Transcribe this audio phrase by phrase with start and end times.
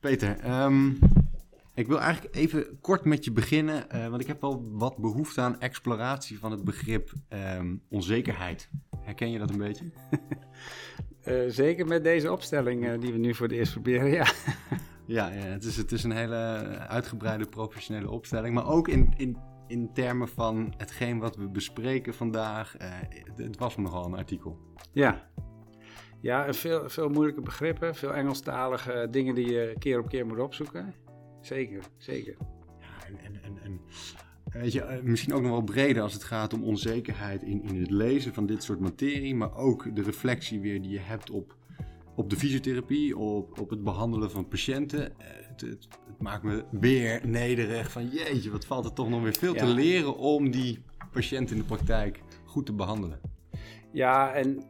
[0.00, 0.90] Peter, ehm,
[1.74, 5.40] ik wil eigenlijk even kort met je beginnen, uh, want ik heb wel wat behoefte
[5.40, 8.70] aan exploratie van het begrip ehm, onzekerheid.
[9.00, 9.84] Herken je dat een beetje?
[11.24, 14.26] uh, zeker met deze opstelling uh, die we nu voor het eerst proberen, ja.
[15.06, 16.36] ja, ja het, is, het is een hele
[16.88, 19.36] uitgebreide professionele opstelling, maar ook in, in,
[19.66, 22.74] in termen van hetgeen wat we bespreken vandaag.
[22.78, 24.58] Het, het was nogal een artikel.
[24.92, 25.28] Ja,
[26.20, 30.94] ja, veel, veel moeilijke begrippen, veel Engelstalige dingen die je keer op keer moet opzoeken.
[31.40, 32.36] Zeker, zeker.
[32.80, 33.80] Ja, en, en, en, en
[34.52, 37.80] weet je, eh, misschien ook nog wel breder als het gaat om onzekerheid in, in
[37.80, 41.56] het lezen van dit soort materie, maar ook de reflectie weer die je hebt op,
[42.14, 45.18] op de fysiotherapie, op, op het behandelen van patiënten.
[45.18, 49.22] Eh, het, het, het maakt me weer nederig van jeetje, wat valt er toch nog
[49.22, 50.82] weer veel te leren om die
[51.12, 53.20] patiënt in de praktijk goed te behandelen.
[53.92, 54.62] Ja, en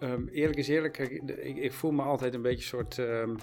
[0.00, 3.36] um, eerlijk is eerlijk, ik, ik, voel me altijd een beetje een soort um,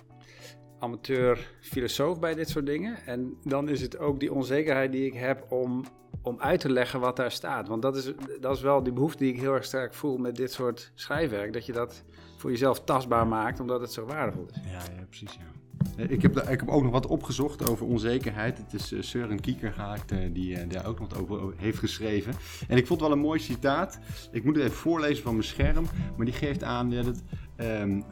[0.80, 2.98] amateur-filosoof bij dit soort dingen.
[3.06, 5.84] En dan is het ook die onzekerheid die ik heb om,
[6.22, 7.68] om uit te leggen wat daar staat.
[7.68, 10.36] Want dat is, dat is wel die behoefte die ik heel erg sterk voel met
[10.36, 11.54] dit soort schrijfwerk.
[11.54, 12.04] Dat je dat
[12.38, 14.62] voor jezelf tastbaar maakt, omdat het zo waardevol is.
[14.66, 15.34] Ja, ja precies.
[15.34, 15.53] Ja.
[15.98, 18.58] Eh, ik heb, ik heb ook nog wat opgezocht over onzekerheid.
[18.58, 22.34] Het is uh, Søren Kierkegaard uh, die daar ook nog over heeft geschreven.
[22.68, 24.00] En ik vond wel een mooi citaat.
[24.32, 25.86] Ik moet het even voorlezen van mijn scherm.
[26.16, 27.24] Maar die geeft aan dat
[27.58, 28.04] um,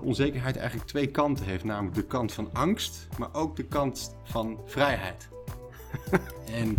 [0.00, 1.64] onzekerheid eigenlijk twee kanten heeft.
[1.64, 5.31] Namelijk de kant van angst, maar ook de kant van vrijheid.
[6.60, 6.76] en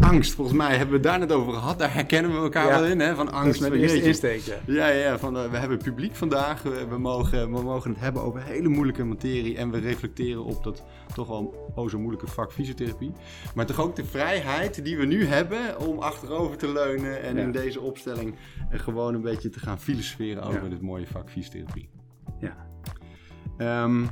[0.00, 1.78] angst, volgens mij hebben we het daar net over gehad.
[1.78, 3.14] Daar herkennen we elkaar wel in, hè?
[3.14, 3.60] Van angst.
[3.60, 4.88] Dat is mijn eerste insteek, ja.
[4.88, 6.62] Ja, Van, uh, we hebben publiek vandaag.
[6.62, 9.56] We, we, mogen, we mogen het hebben over hele moeilijke materie.
[9.56, 10.82] En we reflecteren op dat
[11.14, 13.12] toch wel o zo moeilijke vak fysiotherapie.
[13.54, 17.22] Maar toch ook de vrijheid die we nu hebben om achterover te leunen.
[17.22, 18.34] En in deze opstelling
[18.70, 21.88] gewoon een beetje te gaan filosoferen over dit mooie vak fysiotherapie.
[22.40, 22.56] Ja.
[23.84, 24.10] Um,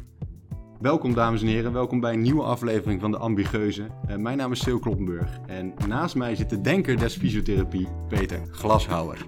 [0.80, 3.86] Welkom dames en heren, welkom bij een nieuwe aflevering van de Ambigueuze.
[4.10, 8.40] Uh, mijn naam is Sil Kloppenburg en naast mij zit de denker des fysiotherapie, Peter
[8.50, 9.18] Glashouwer.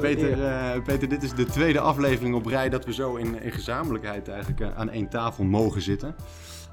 [0.00, 3.52] Peter, uh, Peter, dit is de tweede aflevering op rij dat we zo in, in
[3.52, 6.14] gezamenlijkheid eigenlijk uh, aan één tafel mogen zitten.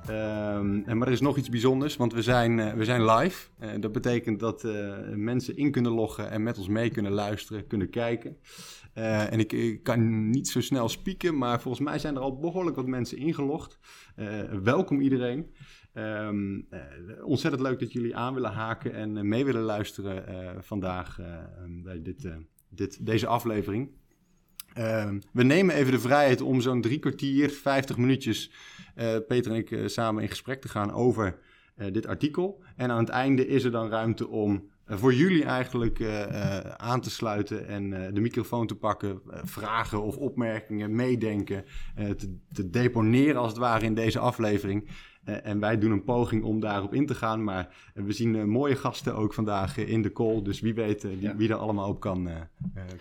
[0.09, 3.47] Um, maar er is nog iets bijzonders, want we zijn, uh, we zijn live.
[3.59, 7.67] Uh, dat betekent dat uh, mensen in kunnen loggen en met ons mee kunnen luisteren,
[7.67, 8.37] kunnen kijken.
[8.93, 12.87] en ik, kan niet zo snel spieken, maar volgens mij zijn er al behoorlijk wat
[12.87, 13.79] mensen ingelogd.
[14.63, 15.53] welkom iedereen.
[15.93, 16.67] Um,
[17.23, 21.19] ontzettend leuk dat jullie aan willen haken en mee willen luisteren vandaag
[21.83, 22.29] bij dit,
[22.69, 23.89] dit, deze aflevering.
[24.77, 28.51] Uh, we nemen even de vrijheid om zo'n drie kwartier, 50 minuutjes,
[28.95, 31.37] uh, Peter en ik uh, samen in gesprek te gaan over
[31.77, 32.63] uh, dit artikel.
[32.75, 36.03] En aan het einde is er dan ruimte om voor jullie eigenlijk
[36.77, 41.65] aan te sluiten en de microfoon te pakken, vragen of opmerkingen, meedenken,
[41.95, 44.89] te, te, deponeren als het ware in deze aflevering.
[45.25, 47.43] Uh, en wij doen een poging om daarop in te gaan.
[47.43, 50.41] Maar we zien uh, mooie gasten ook vandaag uh, in de call.
[50.41, 51.35] Dus wie weet wie, ja.
[51.35, 52.29] wie, er allemaal op kan.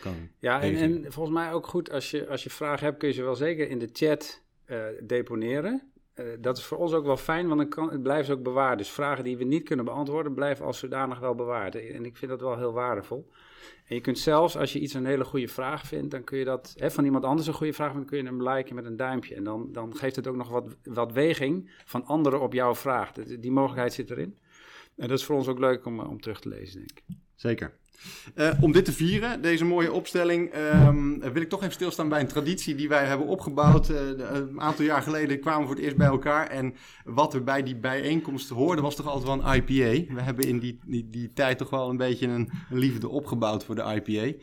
[0.00, 3.08] kan ja, en, en, volgens mij ook goed als je, als je vragen hebt, kun
[3.08, 4.42] je ze wel zeker in de chat
[5.02, 5.82] deponeren.
[6.40, 8.78] dat is voor ons ook wel fijn, want dan kan, het blijft ook bewaard.
[8.78, 11.74] Dus vragen die we niet kunnen beantwoorden, blijven als zodanig wel bewaard.
[11.74, 13.30] En ik vind dat wel heel waardevol.
[13.86, 16.44] En je kunt zelfs, als je iets een hele goede vraag vindt, dan kun je
[16.44, 18.96] dat hè, van iemand anders een goede vraag, dan kun je hem liken met een
[18.96, 19.34] duimpje.
[19.34, 23.12] En dan, dan geeft het ook nog wat, wat weging van anderen op jouw vraag.
[23.12, 24.38] Die, die mogelijkheid zit erin.
[24.96, 27.16] En dat is voor ons ook leuk om, om terug te lezen, denk ik.
[27.34, 27.78] Zeker.
[28.34, 32.20] Uh, om dit te vieren, deze mooie opstelling, um, wil ik toch even stilstaan bij
[32.20, 33.88] een traditie die wij hebben opgebouwd.
[33.90, 33.98] Uh,
[34.32, 36.46] een aantal jaar geleden kwamen we voor het eerst bij elkaar.
[36.46, 36.74] En
[37.04, 40.14] wat we bij die bijeenkomst hoorden was toch altijd wel een IPA.
[40.14, 40.78] We hebben in die,
[41.10, 44.36] die, tijd toch wel een beetje een, een liefde opgebouwd voor de IPA.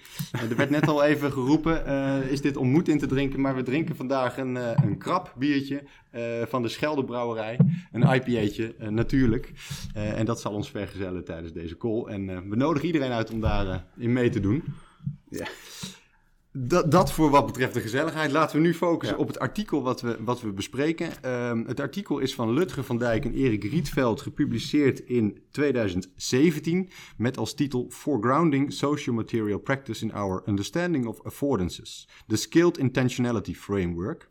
[0.50, 1.86] Er werd net al even geroepen,
[2.30, 3.42] is dit om moed in te drinken.
[3.42, 5.84] Maar we drinken vandaag een, een krap biertje
[6.48, 7.60] van de Scheldebrouwerij.
[7.92, 9.52] Een IPA'tje, natuurlijk.
[9.94, 12.06] en dat zal ons vergezellen tijdens deze call.
[12.06, 14.64] En we nodigen iedereen uit om daar uh, in mee te doen.
[15.30, 15.48] Ja.
[16.54, 18.32] Dat, dat voor wat betreft de gezelligheid.
[18.32, 19.22] Laten we nu focussen ja.
[19.22, 21.32] op het artikel wat we, wat we bespreken.
[21.50, 27.38] Um, het artikel is van Lutger van Dijk en Erik Rietveld, gepubliceerd in 2017, met
[27.38, 34.31] als titel Foregrounding Social Material Practice in Our Understanding of Affordances: The Skilled Intentionality Framework.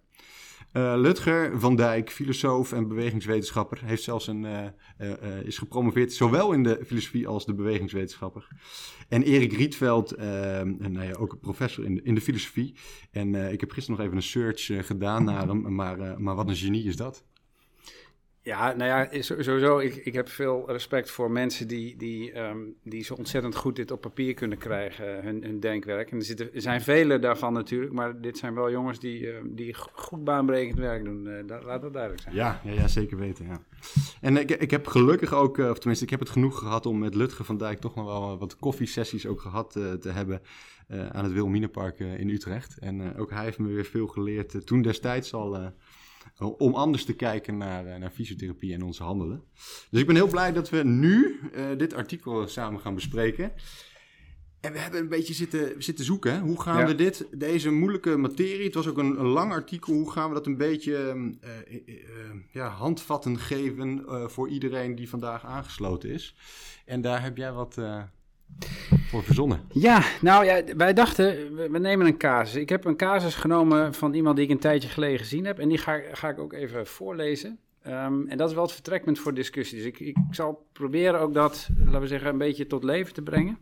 [0.72, 4.66] Uh, Lutger van Dijk, filosoof en bewegingswetenschapper, heeft zelfs een, uh,
[5.00, 8.48] uh, is gepromoveerd zowel in de filosofie als de bewegingswetenschapper.
[9.08, 12.74] En Erik Rietveld, nou ja, ook een professor in de, in de filosofie.
[13.10, 16.56] En ik heb gisteren nog even een search gedaan naar hem, maar, maar wat een
[16.56, 17.24] genie is dat.
[18.42, 19.78] Ja, nou ja, sowieso.
[19.78, 23.90] Ik, ik heb veel respect voor mensen die, die, ehm, die zo ontzettend goed dit
[23.90, 26.10] op papier kunnen krijgen, hun, hun denkwerk.
[26.10, 29.74] En er, er zijn vele daarvan natuurlijk, maar dit zijn wel jongens die, ehm, die
[29.92, 31.26] goed baanbrekend werk doen.
[31.26, 32.34] Uh, laat dat duidelijk zijn.
[32.34, 33.46] Ja, ja, ja zeker weten.
[33.46, 33.60] Ja.
[34.20, 36.98] En ik, ik heb gelukkig ook, uh, of tenminste, ik heb het genoeg gehad om
[36.98, 40.40] met Lutge van Dijk toch nog wel wat koffiesessies ook gehad uh, te hebben.
[40.88, 42.78] aan het Wilhelminapark in Utrecht.
[42.78, 44.66] En ook hij heeft me weer veel geleerd.
[44.66, 45.72] toen destijds al
[46.48, 49.42] om anders te kijken naar, eh, naar fysiotherapie en onze handelen.
[49.90, 53.52] Dus ik ben heel blij dat we nu uh, dit artikel samen gaan bespreken.
[54.60, 56.34] En we hebben een beetje zitten, zitten zoeken.
[56.34, 56.40] Hè?
[56.40, 60.10] Hoe gaan we dit, deze moeilijke materie, het was ook een, een lang artikel, hoe
[60.10, 61.82] gaan we dat een beetje uh,
[62.50, 66.34] ja, handvatten geven voor iedereen die vandaag aangesloten is?
[66.84, 67.76] En daar heb jij wat
[69.10, 69.60] voor verzonnen.
[69.68, 72.54] Ja, nou ja, wij dachten, we, nemen een casus.
[72.54, 75.58] Ik heb een casus genomen van iemand die ik een tijdje geleden gezien heb.
[75.58, 77.58] En die ga, ga ik ook even voorlezen.
[77.86, 79.76] Um, en dat is wel het vertrekpunt voor discussie.
[79.76, 83.22] Dus ik, ik zal proberen ook dat, laten we zeggen, een beetje tot leven te
[83.22, 83.58] brengen.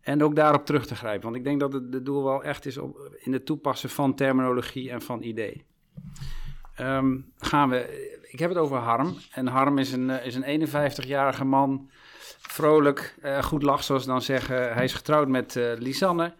[0.00, 1.22] En ook daarop terug te grijpen.
[1.22, 4.90] Want ik denk dat het, doel wel echt is op, in het toepassen van terminologie
[4.90, 5.64] en van idee.
[6.80, 9.16] Um, gaan we, ik heb het over Harm.
[9.32, 11.90] En Harm is een, is een 51-jarige man
[12.52, 14.72] vrolijk, uh, goed lach, zoals ze dan zeggen.
[14.72, 16.34] Hij is getrouwd met uh, Lisanne.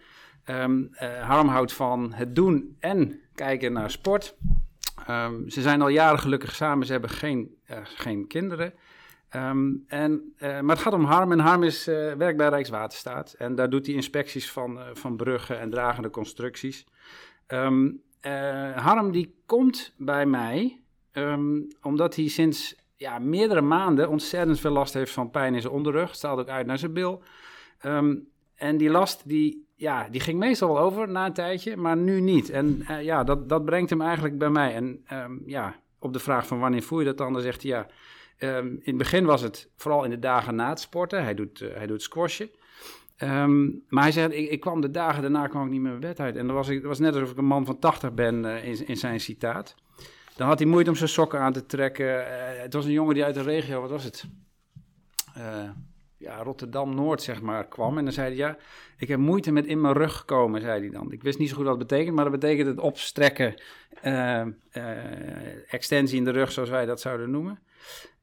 [0.47, 4.37] Um, uh, Harm houdt van het doen en kijken naar sport.
[5.11, 8.75] Um, ze zijn al jaren gelukkig samen, ze hebben geen, geen kinderen.
[9.37, 13.33] Um, en, maar het gaat om Harm en Harm is werkt bij Rijkswaterstaat.
[13.33, 16.87] En daar doet hij inspecties van, van bruggen en dragende constructies.
[18.75, 20.81] Harm die komt bij mij
[21.81, 26.15] omdat hij sinds ja, meerdere maanden ontzettend veel last heeft van pijn in zijn onderrug.
[26.15, 27.23] Staat ook uit naar zijn bil.
[27.79, 28.17] Ehm,
[28.55, 32.21] en die last die, ja, die ging meestal wel over na een tijdje, maar nu
[32.21, 32.51] niet.
[32.51, 34.75] En uh, ja, dat, dat brengt hem eigenlijk bij mij.
[34.75, 37.71] En um, ja, op de vraag van wanneer voel je dat dan, dan zegt hij
[37.71, 37.87] ja...
[38.39, 41.23] Um, in het begin was het vooral in de dagen na het sporten.
[41.23, 42.51] Hij doet, uh, hij doet squashen.
[43.89, 46.21] Maar hij zegt, ik, ik, kwam de dagen daarna kwam ik niet meer mijn bed
[46.21, 46.37] uit.
[46.37, 48.87] En dat was, dat was net alsof ik een man van 80 ben uh, in,
[48.87, 49.75] in zijn citaat.
[50.41, 52.07] Dan had hij moeite om zijn sokken aan te trekken.
[52.07, 52.25] Uh,
[52.63, 54.25] het was een jongen die uit de regio, wat was het?
[55.39, 55.71] Uh,
[56.17, 57.99] ja, Rotterdam-Noord, zeg maar, kwam.
[57.99, 58.57] En dan zei hij, ja,
[58.97, 61.13] ik heb moeite met in mijn rug komen, zei hij dan.
[61.13, 63.63] Ik wist niet zo goed wat dat betekent, maar dat betekent het opstrekken,
[64.05, 64.47] uh,
[65.69, 67.59] extensie in de rug, zoals wij dat zouden noemen.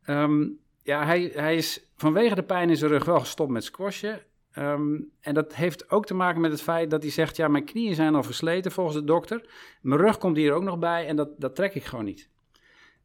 [0.06, 4.22] Um, ja, hij, hij is vanwege de pijn in zijn rug wel gestopt met squashen.
[4.60, 7.66] Um, en dat heeft ook te maken met het feit dat hij zegt: Ja, mijn
[7.66, 9.50] knieën zijn al versleten volgens de dokter.
[9.82, 12.30] Mijn rug komt hier ook nog bij en dat, dat trek ik gewoon niet.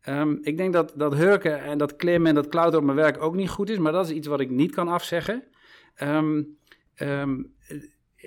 [0.08, 3.22] Um, ik denk dat, dat hurken en dat klimmen en dat klauteren op mijn werk
[3.22, 5.44] ook niet goed is, maar dat is iets wat ik niet kan afzeggen.
[6.02, 6.56] Um,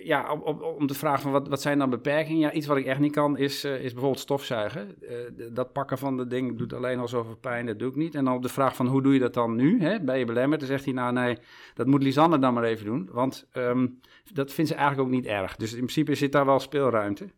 [0.04, 2.40] ja, om, om de vraag van wat, wat zijn dan beperkingen?
[2.40, 4.96] Ja, iets wat ik echt niet kan is, uh, is bijvoorbeeld stofzuigen.
[5.02, 5.10] Uh,
[5.52, 8.16] dat pakken van de ding doet alleen al zoveel pijn, dat doe ik niet.
[8.16, 9.82] En dan op de vraag van hoe doe je dat dan nu?
[9.82, 10.00] Hè?
[10.00, 10.60] Ben je belemmerd?
[10.60, 11.38] Dan zegt hij nou nee,
[11.74, 13.10] dat moet Lisanne dan maar even doen.
[13.12, 14.00] Want um,
[14.34, 15.56] dat vindt ze eigenlijk ook niet erg.
[15.56, 17.30] Dus in principe zit daar wel speelruimte.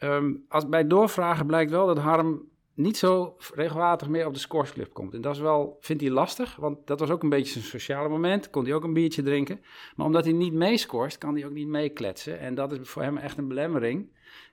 [0.00, 4.92] Um, als, bij doorvragen blijkt wel dat Harm niet zo regelmatig meer op de scoresclub
[4.92, 5.14] komt.
[5.14, 8.08] En dat is wel, vindt hij lastig, want dat was ook een beetje zijn sociale
[8.08, 8.50] moment.
[8.50, 9.60] Kon hij ook een biertje drinken.
[9.96, 12.38] Maar omdat hij niet meescorst, kan hij ook niet meekletsen.
[12.38, 14.08] En dat is voor hem echt een belemmering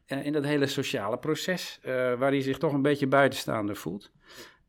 [0.07, 4.11] uh, in dat hele sociale proces, uh, waar hij zich toch een beetje buitenstaander voelt.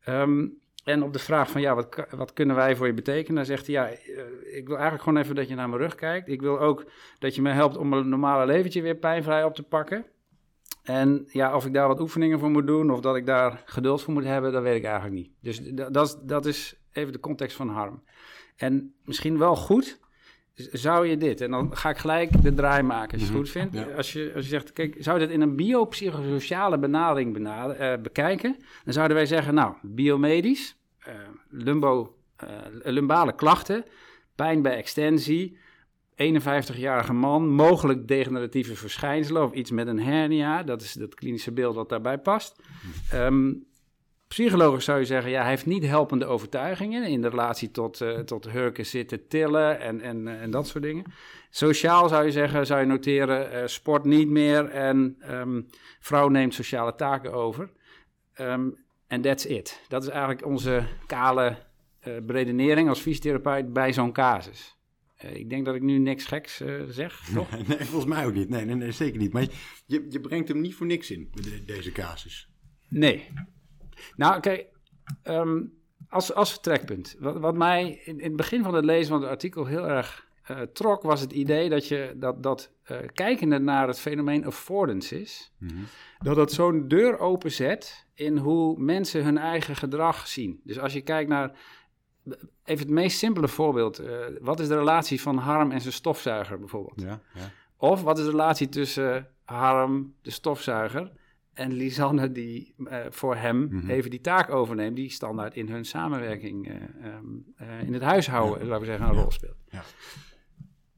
[0.07, 3.35] Um, en op de vraag van, ja, wat, wat kunnen wij voor je betekenen?
[3.35, 5.95] Dan zegt hij, ja, uh, ik wil eigenlijk gewoon even dat je naar mijn rug
[5.95, 6.27] kijkt.
[6.27, 6.85] Ik wil ook
[7.19, 10.05] dat je me helpt om mijn normale leventje weer pijnvrij op te pakken.
[10.81, 14.01] En ja, of ik daar wat oefeningen voor moet doen of dat ik daar geduld
[14.01, 15.31] voor moet hebben, dat weet ik eigenlijk niet.
[15.39, 15.61] Dus
[15.91, 18.03] dat is, dat is even de context van harm.
[18.55, 19.99] En misschien wel goed,
[20.53, 23.37] zou je dit, en dan ga ik gelijk de draai maken als je het mhm.
[23.37, 23.95] goed vindt.
[23.95, 28.01] Als, je, als je zegt, kijk, zou je dit in een biopsychosociale benadering benader, uh,
[28.01, 30.75] bekijken, dan zouden wij zeggen, nou, biomedisch,
[31.07, 31.13] uh,
[31.49, 32.49] lumbo, uh,
[32.83, 33.85] lumbale klachten,
[34.35, 35.57] pijn bij extensie,
[36.21, 40.63] 51-jarige man, mogelijk degeneratieve verschijnselen of iets met een hernia.
[40.63, 42.63] Dat is het klinische beeld wat daarbij past.
[43.13, 43.65] Um,
[44.27, 48.19] psychologisch zou je zeggen, ja, hij heeft niet helpende overtuigingen in de relatie tot, uh,
[48.19, 51.05] tot hurken, zitten, tillen en, en, uh, en dat soort dingen.
[51.49, 55.65] Sociaal zou je zeggen, zou je noteren, uh, sport niet meer en um,
[55.99, 57.69] vrouw neemt sociale taken over.
[58.39, 59.81] Um, en that's it.
[59.87, 61.57] Dat is eigenlijk onze kale
[62.23, 64.77] beredenering als fysiotherapeut bij zo'n casus.
[65.25, 67.67] Uh, ik denk dat ik nu niks geks uh, zeg, toch?
[67.67, 68.49] Nee, volgens mij ook niet.
[68.49, 69.33] Nee, nee, nee, zeker niet.
[69.33, 69.47] Maar
[69.85, 71.31] je, je brengt hem niet voor niks in,
[71.65, 72.49] deze casus.
[72.87, 73.27] Nee.
[74.15, 74.65] Nou, um,
[75.23, 75.63] ehm,
[76.09, 77.15] als, als vertrekpunt.
[77.19, 80.29] Wat, wat mij in, in, het begin van het lezen van het artikel heel erg
[80.41, 85.53] eh, trok, was het idee dat je dat, dat uh, kijkende naar het fenomeen affordances,
[85.57, 85.73] Mhm.
[86.19, 90.61] dat dat zo'n deur openzet in hoe mensen hun eigen gedrag zien.
[90.63, 91.57] Dus als je kijkt naar,
[92.63, 96.59] even het meest simpele voorbeeld, eh, wat is de relatie van Harm en zijn stofzuiger
[96.59, 97.01] bijvoorbeeld?
[97.01, 97.51] Ja, ja.
[97.77, 101.11] Of wat is de relatie tussen Harm, de stofzuiger,
[101.53, 103.89] en Lisanne die eh, voor hem Mhm.
[103.89, 107.25] even die taak overneemt, die standaard in hun samenwerking eh, ehm,
[107.55, 109.55] eh, in het huishouden, laten we zeggen, een rol speelt.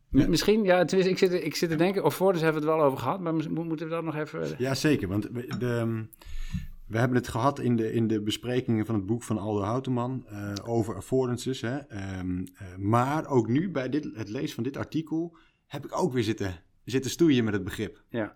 [0.10, 2.86] Misschien, ja, ik zit, ik zit te denken, of voor, dus hebben we het wel
[2.86, 4.56] over gehad, maar moeten we dat nog even...
[4.58, 5.08] Ja, zeker.
[5.08, 6.06] Want de,
[6.88, 10.26] we hebben het gehad in de, in de besprekingen van het boek van Aldo Houteman
[10.28, 11.62] eh, over affordances.
[11.62, 11.78] Hè?
[11.78, 16.14] Ehm, eh, maar ook nu bij dit, het lezen van dit artikel heb ik ook
[16.14, 18.04] weer zitten, zitten stoeien met het begrip.
[18.10, 18.36] Ja.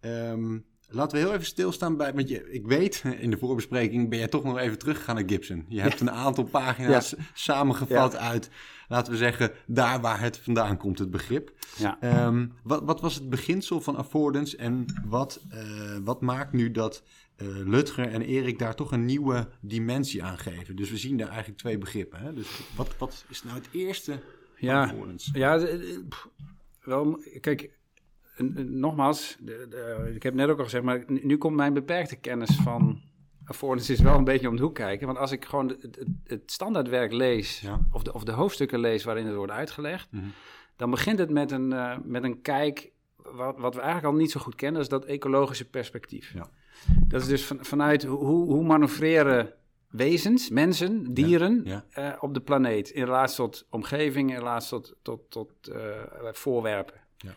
[0.00, 4.18] Ehm, laten we heel even stilstaan bij, want je, ik weet, in de voorbespreking ben
[4.18, 5.64] jij toch nog even teruggegaan naar Gibson.
[5.68, 8.50] Je hebt een aantal pagina's samengevat uit,
[8.88, 11.52] laten we zeggen, daar waar het vandaan komt, het begrip.
[11.78, 12.00] Ja.
[12.00, 15.60] Ehm, wat, wat was het beginsel van affordance en wat, eh,
[16.04, 17.02] wat maakt nu dat
[17.46, 20.76] Lutger en Erik daar toch een nieuwe dimensie aan geven?
[20.76, 22.18] Dus we zien daar eigenlijk twee begrippen.
[22.20, 22.32] Hè?
[22.34, 24.20] Dus wat, wat is nou het eerste
[24.56, 24.82] Ja.
[24.82, 25.38] affordance?
[25.38, 25.56] Ja,
[26.08, 26.28] pff,
[26.82, 27.70] wel, kijk,
[28.66, 32.56] nogmaals, de, de- ik heb net ook al gezegd, maar nu, komt mijn beperkte kennis
[32.56, 33.00] van
[33.44, 35.06] affordances wel een beetje om de hoek kijken.
[35.06, 37.86] Want als ik gewoon het, het, het standaardwerk lees, Ja.
[37.90, 40.24] of, de, of de hoofdstukken lees waarin het wordt uitgelegd, Mhm.
[40.76, 44.30] dan begint het met een, eh, met een kijk, wat, wat we eigenlijk al niet
[44.30, 46.32] zo goed kennen, is dat ecologische perspectief.
[46.34, 46.48] Ja.
[47.08, 49.52] Dat is dus van, vanuit hoe, hoe manoeuvreren
[49.90, 51.84] wezens, mensen, dieren ja.
[51.90, 55.78] eh, op de planeet in relatie tot omgeving, in relatie tot, tot, tot eh,
[56.32, 57.00] voorwerpen.
[57.16, 57.34] Ja.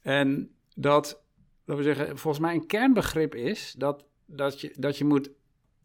[0.00, 1.22] En dat,
[1.64, 5.30] laten we zeggen, volgens mij een kernbegrip is dat, dat, je, dat je moet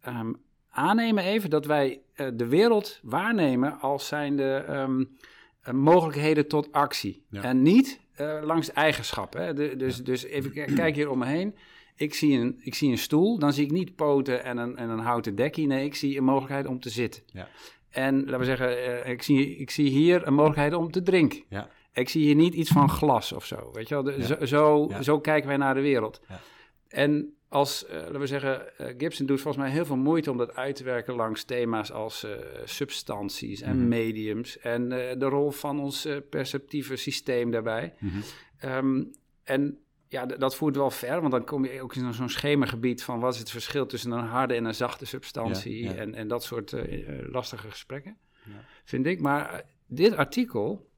[0.02, 0.34] ehm,
[0.70, 7.26] aannemen even dat wij eh, de wereld waarnemen als zijnde eh, mogelijkheden tot actie.
[7.32, 8.02] En niet
[8.42, 9.46] langs eigenschappen.
[9.46, 9.54] Hè.
[9.54, 11.56] De- dus, dus even kijk hier om me heen.
[11.96, 14.90] Ik zie, een, ik zie een stoel, dan zie ik niet poten en een, en
[14.90, 15.68] een houten dekkie.
[15.68, 17.24] Nee, ik zie een mogelijkheid om te zitten.
[17.26, 17.48] Ja.
[17.90, 21.44] En laten we zeggen, eh, ik, zie, ik zie hier een mogelijkheid om te drinken.
[21.50, 21.70] Ja.
[21.94, 23.70] Ik zie hier niet iets van glas of zo.
[23.74, 24.04] Weet je wel?
[24.04, 24.46] De- Ja.
[24.46, 26.22] zo, zo, kijken wij naar de wereld.
[26.30, 26.40] Ja.
[26.88, 30.38] En als, eh, laten we zeggen, eh, Gibson doet volgens mij heel veel moeite om
[30.38, 32.26] dat uit te werken langs thema's als
[32.66, 33.88] substanties en Mhm.
[33.88, 37.94] mediums en de rol van ons perceptieve systeem daarbij.
[38.00, 38.18] Mhm.
[38.60, 39.04] Ehm,
[39.44, 39.78] en
[40.14, 43.34] ja, dat voert wel ver, want dan kom je ook in zo'n schemergebied van wat
[43.34, 45.98] is het verschil tussen een harde en een zachte substantie Ja, ja.
[45.98, 48.52] En, en dat soort eh, eh, lastige gesprekken, Ja.
[48.84, 49.20] vind ik.
[49.22, 50.90] Maar eh, dit artikel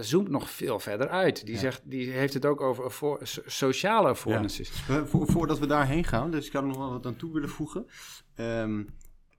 [0.00, 1.46] zoomt nog veel verder uit.
[1.46, 4.70] Die, zegt, die heeft het ook over so- sociale affordances.
[4.70, 7.86] Vo- voordat we daarheen gaan, dus ik er nog wel wat aan toe willen voegen.
[8.34, 8.82] Ehm,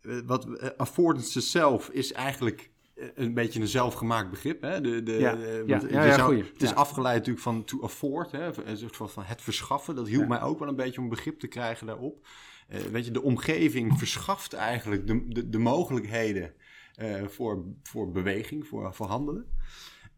[0.02, 4.62] eh, wat, eh, affordance zelf is eigenlijk een beetje een zelfgemaakt begrip.
[4.62, 4.82] Hè?
[4.82, 6.44] De, de, Ja, eh, ja, want ja, je ja, zou- goeie.
[6.54, 8.68] Het is afgeleid natuurlijk van to afford, hè?
[8.68, 9.96] een soort van, van het verschaffen.
[9.96, 12.28] Dat hielp mij ook wel een beetje om begrip te krijgen daarop.
[12.68, 16.54] Eh, weet je, de omgeving verschaft eigenlijk de, de, de mogelijkheden
[16.96, 19.46] eh, voor, voor beweging, voor, voor handelen.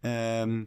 [0.01, 0.63] Ehm,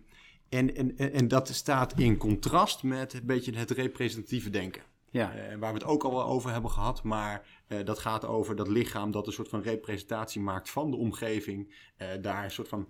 [0.48, 4.82] en, en, en en dat staat in contrast met een beetje het representatieve denken.
[5.10, 8.24] Ja, Eh, waar we het ook al wel over hebben gehad, maar eh, dat gaat
[8.24, 11.74] over dat lichaam dat een soort van representatie maakt van de omgeving.
[11.96, 12.88] Eh, daar een soort van,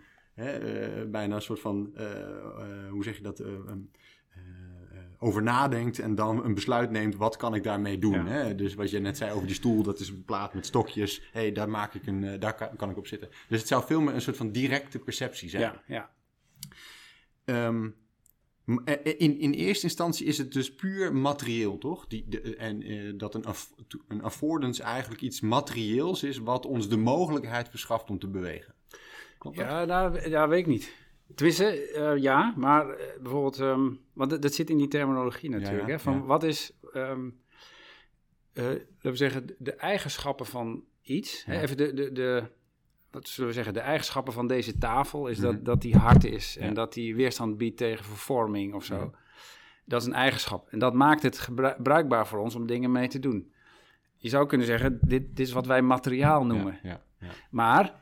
[1.08, 1.92] bijna een soort van,
[2.90, 4.42] hoe zeg je dat, eh,
[5.18, 8.12] over nadenkt en dan een besluit neemt, wat kan ik daarmee doen?
[8.12, 8.26] Ja.
[8.26, 8.54] Hè?
[8.54, 11.18] Dus wat je net zei over die stoel, dat is een plaat met stokjes.
[11.32, 13.28] Hé, hey, daar, maak ik een, daar kan, kan ik op zitten.
[13.48, 15.62] Dus het zou veel meer een soort van directe perceptie zijn.
[15.62, 16.10] ja, ja.
[17.44, 17.90] Ehm, eh,
[19.02, 22.06] in, in eerste instantie is het dus puur materieel, toch?
[22.06, 23.44] Die, de, en eh, dat een,
[24.08, 28.74] een affordance eigenlijk iets materieels is wat ons de mogelijkheid verschaft om te bewegen.
[29.38, 29.66] Klopt dat?
[29.66, 30.92] Ja, nou, ja, weet ik niet.
[31.34, 35.86] Tenminste, eh, ja, maar eh, bijvoorbeeld, ehm, want dat, dat zit in die terminologie natuurlijk.
[35.86, 36.20] ja, hè, van ja.
[36.20, 37.18] wat is, eh,
[38.52, 41.44] laten we zeggen, de, eigenschappen van iets.
[41.44, 42.44] Hè, even de, de, de,
[43.10, 45.46] wat zullen we zeggen, de eigenschappen van deze tafel is Mhm.
[45.46, 46.74] dat, dat die hard is en Ja.
[46.74, 48.94] dat die weerstand biedt tegen vervorming of zo.
[48.96, 49.10] Ja.
[49.84, 50.68] Dat is een eigenschap.
[50.68, 53.52] En dat maakt het gebru- bruikbaar voor ons om dingen mee te doen.
[54.16, 56.78] Je zou kunnen zeggen, dit, dit is wat wij materiaal noemen.
[56.82, 57.00] Ja.
[57.50, 57.94] Maar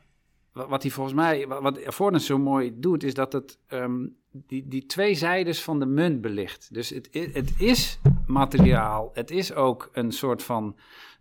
[0.53, 4.07] wa- wat hij volgens mij, wa- wat Affordance zo mooi doet, is dat het ehm,
[4.31, 6.75] die, die twee zijdes van de munt belicht.
[6.75, 10.77] Dus het, het is materiaal, het is ook een soort van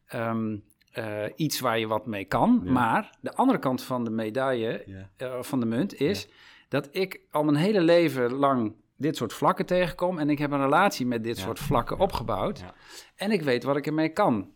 [0.06, 0.58] ehm,
[0.96, 2.62] eh, iets waar je wat mee kan.
[2.64, 2.72] Ja.
[2.72, 5.10] Maar de andere kant van de medaille, Ja.
[5.18, 6.28] eh, van de munt, is
[6.70, 10.62] dat ik al mijn hele leven lang dit soort vlakken tegenkom en ik heb een
[10.62, 12.60] relatie met dit soort vlakken opgebouwd.
[12.60, 12.74] Ja.
[13.16, 14.52] En ik weet wat ik ermee kan.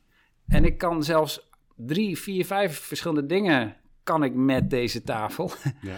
[0.48, 5.52] En ik kan zelfs drie, vier, vijf verschillende dingen kan ik met deze tafel.
[5.82, 5.96] Ja.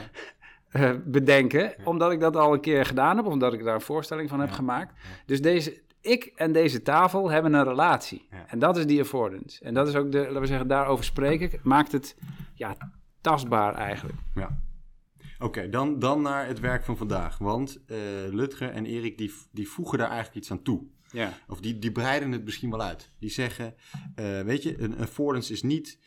[0.69, 4.29] eh, bedenken, omdat ik dat al een keer gedaan heb, omdat ik daar een voorstelling
[4.29, 4.93] van heb gemaakt.
[5.25, 8.27] Dus deze, ik en deze tafel hebben een relatie.
[8.31, 8.45] Ja.
[8.47, 9.63] En dat is die affordance.
[9.63, 12.15] En dat is ook de, laten we zeggen, daarover spreken, maakt het
[12.55, 12.75] ja,
[13.21, 14.17] tastbaar eigenlijk.
[14.35, 14.61] Ja.
[15.39, 17.37] Oké, dan, dan naar het werk van vandaag.
[17.37, 17.97] Want eh
[18.29, 20.83] Lutger en Erik die, die voegen daar eigenlijk iets aan toe.
[21.11, 23.11] Ja, Of die, die breiden het misschien wel uit.
[23.19, 23.75] Die zeggen,
[24.15, 25.99] eh, weet je, een affordance is niet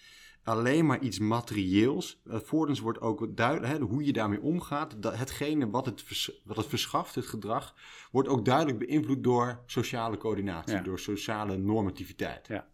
[0.44, 2.20] alleen maar iets materieels.
[2.28, 5.02] Affordance wordt ook duidelijk, hè, hoe je daarmee omgaat.
[5.02, 7.74] Dat, hetgene wat het, vers- wat het verschaft, het gedrag,
[8.10, 10.82] wordt ook duidelijk beïnvloed door sociale coördinatie, Ja.
[10.82, 12.46] door sociale normativiteit.
[12.48, 12.66] Ja.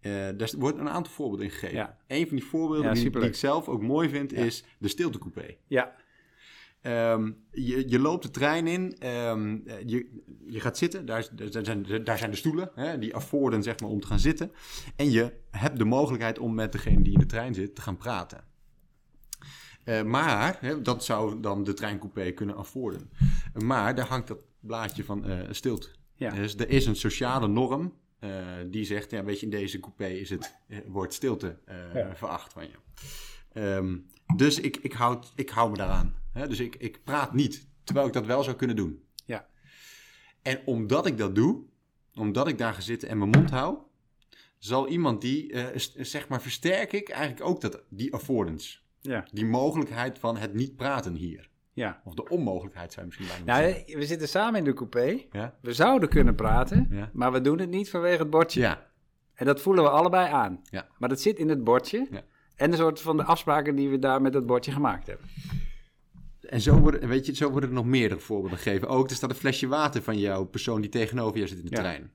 [0.00, 1.76] Eh, daar wordt een aantal voorbeelden in gegeven.
[1.76, 1.96] Ja.
[2.06, 5.56] Een van die voorbeelden die, die ik zelf ook mooi vind, is de stiltecoupé.
[5.66, 5.94] ja,
[6.80, 11.64] Ehm, je, je loopt de trein in, ehm, eh, je, je gaat zitten, daar, daar,
[11.64, 14.52] zijn, daar zijn de stoelen, hè, die afforden zeg maar om te gaan zitten.
[14.96, 17.96] En je hebt de mogelijkheid om met degene die in de trein zit te gaan
[17.96, 18.44] praten.
[19.84, 23.10] Eh, maar, hè, dat zou dan de treincoupé kunnen afforden.
[23.54, 25.88] Maar daar hangt dat blaadje van eh, stilte.
[26.14, 26.30] ja.
[26.30, 27.98] Dus er is een sociale norm
[28.66, 31.58] die zegt, ja, weet je, in deze coupé is het, wordt stilte
[31.94, 32.14] Ja.
[32.16, 32.74] veracht van je.
[33.52, 33.96] Ehm,
[34.36, 36.14] dus ik, ik, houd, ik hou me daaraan.
[36.32, 36.48] Hè?
[36.48, 39.04] Dus ik, ik praat niet, terwijl ik dat wel zou kunnen doen.
[39.26, 39.46] Ja.
[40.42, 41.62] En omdat ik dat doe,
[42.14, 43.78] omdat ik daar ga zitten en mijn mond hou,
[44.58, 48.78] zal iemand die, eh, zeg maar, versterk ik eigenlijk ook dat, die affordance.
[49.00, 51.48] ja, Die mogelijkheid van het niet praten hier.
[51.72, 52.00] ja.
[52.04, 55.24] Of de onmogelijkheid zou je misschien bijna Nou, we zitten samen in de coupé.
[55.32, 55.58] Ja?
[55.62, 57.10] We zouden kunnen praten, Ja.
[57.12, 58.60] maar we doen het niet vanwege het bordje.
[58.60, 58.88] Ja.
[59.34, 60.60] En dat voelen we allebei aan.
[60.70, 60.88] Ja.
[60.98, 62.06] Maar dat zit in het bordje.
[62.10, 62.22] Ja.
[62.56, 65.26] En een soort van de afspraken die we daar met dat bordje gemaakt hebben.
[66.50, 68.88] En zo worden, weet je, zo worden er nog meerdere voorbeelden gegeven.
[68.88, 71.70] Ook, er staat een flesje water van jouw persoon die tegenover je zit in de
[71.70, 71.76] Ja.
[71.76, 72.10] trein.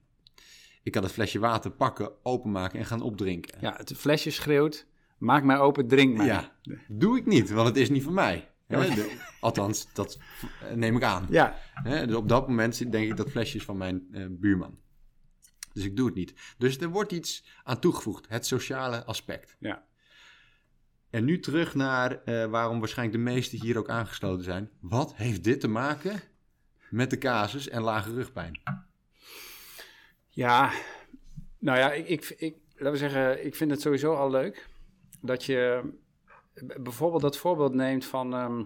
[0.83, 3.57] Ik kan het flesje water pakken, openmaken en gaan opdrinken.
[3.61, 4.87] Ja, het flesje schreeuwt,
[5.17, 6.25] maak mij open, drink mij.
[6.25, 6.51] Ja,
[6.87, 8.49] doe ik niet, want het is niet van mij.
[8.67, 8.95] Hè, Ja.
[8.95, 10.19] de- althans, dat
[10.75, 11.27] neem ik aan.
[11.29, 14.77] Ja, dus op dat moment denk ik dat flesje is van mijn eh, buurman.
[15.73, 16.33] Dus ik doe het niet.
[16.57, 19.55] Dus er wordt iets aan toegevoegd, het sociale aspect.
[19.59, 19.84] ja.
[21.15, 24.69] En nu terug naar eh, waarom waarschijnlijk de meesten hier ook aangesloten zijn.
[24.79, 26.21] Wat heeft dit te maken
[26.89, 28.61] met de casus en lage rugpijn?
[30.29, 30.71] Ja,
[31.59, 34.67] nou ja, ik, ik, ik, laten we zeggen, ik vind het sowieso al leuk
[35.21, 35.91] dat je
[36.77, 38.63] bijvoorbeeld dat voorbeeld neemt van ehm,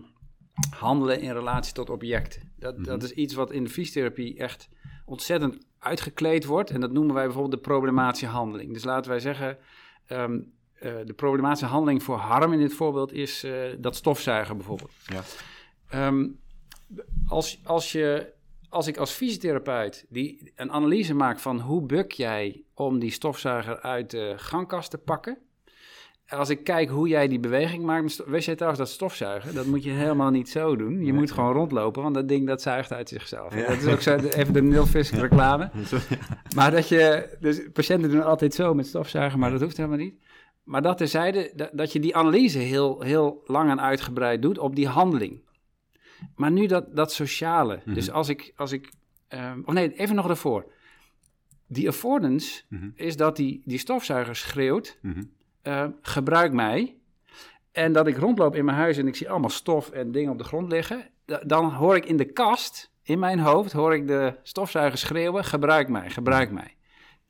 [0.69, 2.53] handelen in relatie tot objecten.
[2.55, 4.69] Dat, dat is iets wat in de fysiotherapie echt
[5.05, 6.69] ontzettend uitgekleed wordt.
[6.69, 8.73] En dat noemen wij bijvoorbeeld de problematische handeling.
[8.73, 9.57] Dus laten wij zeggen,
[10.05, 10.39] ehm,
[10.79, 14.91] eh, de problematische handeling voor Harm in dit voorbeeld is eh, dat stofzuigen bijvoorbeeld.
[15.05, 15.21] Ja.
[15.89, 16.27] Ehm,
[17.27, 18.33] als, als, je,
[18.69, 23.79] als ik als fysiotherapeut die een analyse maak van hoe buk jij om die stofzuiger
[23.81, 25.37] uit de gangkast te pakken.
[26.27, 28.23] Als ik kijk hoe jij die beweging maakt.
[28.25, 29.55] Wist jij trouwens dat stofzuigen?
[29.55, 30.91] Dat moet je helemaal niet zo doen.
[30.91, 31.13] Je Nee.
[31.13, 33.55] moet gewoon rondlopen, want dat ding dat zuigt uit zichzelf.
[33.55, 33.67] Ja.
[33.67, 35.71] Dat is ook zo, even de nilfisk reclame.
[36.55, 40.15] Maar dat je, dus patiënten doen altijd zo met stofzuigen, maar dat hoeft helemaal niet.
[40.69, 44.75] Maar dat terzijde, dat, dat je die analyse heel, heel lang en uitgebreid doet op
[44.75, 45.41] die handeling.
[46.35, 47.81] Maar nu dat, dat sociale.
[47.85, 47.93] Mhm.
[47.93, 48.91] Dus als ik, als ik
[49.27, 50.71] ehm, oh nee, even nog daarvoor.
[51.67, 52.89] Die affordance Mhm.
[52.95, 55.23] is dat die, die stofzuiger schreeuwt, Mhm.
[55.61, 56.95] eh, gebruik mij.
[57.71, 60.37] En dat ik rondloop in mijn huis en ik zie allemaal stof en dingen op
[60.37, 61.09] de grond liggen.
[61.25, 65.43] Da- Dan hoor ik in de kast, in mijn hoofd, hoor ik de stofzuiger schreeuwen,
[65.43, 66.75] gebruik mij, gebruik mij.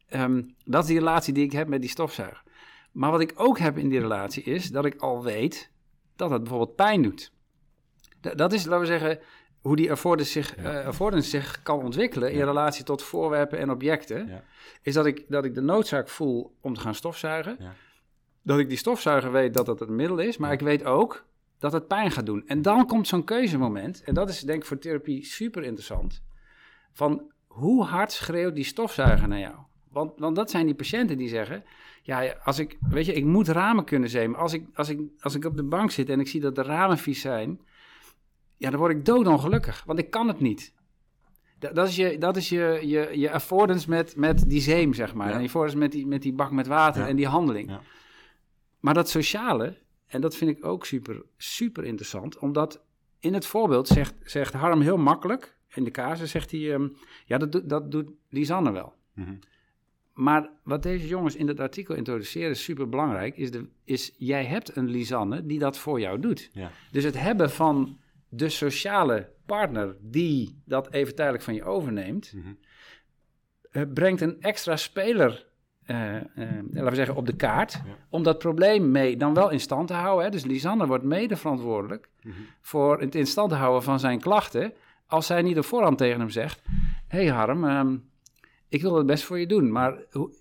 [0.08, 2.44] Ehm, dat is die relatie die ik heb met die stofzuiger.
[2.92, 5.72] Maar wat ik ook heb in die relatie is dat ik al weet
[6.16, 7.32] dat het bijvoorbeeld pijn doet.
[8.22, 9.20] Da- dat is, laten we zeggen,
[9.62, 10.80] hoe die affordance zich, Ja.
[10.80, 14.28] eh, affordance zich kan ontwikkelen in relatie tot voorwerpen en objecten.
[14.28, 14.44] Ja.
[14.82, 17.56] Is dat ik, dat ik de noodzaak voel om te gaan stofzuigen.
[17.60, 17.74] Ja.
[18.42, 21.26] Dat ik die stofzuiger weet dat dat het middel is, maar ik weet ook
[21.60, 22.48] dat het pijn gaat doen.
[22.48, 26.22] En dan komt zo'n keuzemoment, en dat is denk ik voor therapie super interessant.
[26.92, 29.56] Van hoe hard schreeuwt die stofzuiger naar jou?
[29.92, 31.64] Want, want dat zijn die patiënten die zeggen:
[32.04, 34.40] Ja, als ik, weet je, ik moet ramen kunnen zemen.
[34.40, 36.62] Als ik, als, ik, als ik op de bank zit en ik zie dat de
[36.64, 37.60] ramen vies zijn,
[38.58, 40.74] ja, dan word ik doodongelukkig, want ik kan het niet.
[41.60, 45.14] Da- Dat is je, dat is je, je, je affordance met, met die zeem, zeg
[45.14, 45.28] maar.
[45.28, 45.34] Ja.
[45.34, 47.08] En je affordance met die, met die bak met water Ja.
[47.08, 47.70] en die handeling.
[47.70, 47.82] Ja.
[48.80, 52.82] Maar dat sociale, en dat vind ik ook super, super interessant, omdat
[53.20, 56.88] in het voorbeeld zegt, zegt Harm heel makkelijk, in de casus zegt hij, ehm,
[57.26, 58.94] ja, dat, doet- dat doet Lisanne wel.
[59.14, 59.34] Mhm.
[60.20, 64.46] Maar wat deze jongens in het artikel introduceren is super belangrijk, is, de, is jij
[64.46, 66.50] hebt een Lisanne die dat voor jou doet.
[66.54, 66.72] Ja.
[66.92, 67.98] Dus het hebben van
[68.30, 72.48] de sociale partner die dat even tijdelijk van je overneemt, Mhm.
[73.72, 75.48] eh, brengt een extra speler
[75.86, 76.24] eh, eh,
[76.72, 77.82] laten we zeggen, op de kaart.
[78.10, 80.26] Om dat probleem mee dan wel in stand te houden.
[80.26, 80.32] Hè.
[80.32, 82.34] Dus Lisanne wordt mede verantwoordelijk Mhm.
[82.62, 84.74] voor het in stand houden van zijn klachten.
[85.08, 86.62] Als zij niet op voorhand tegen hem zegt:
[87.08, 87.98] Hé hey Harm, ehm,
[88.70, 89.72] ik wil het best voor je doen.
[89.72, 89.98] Maar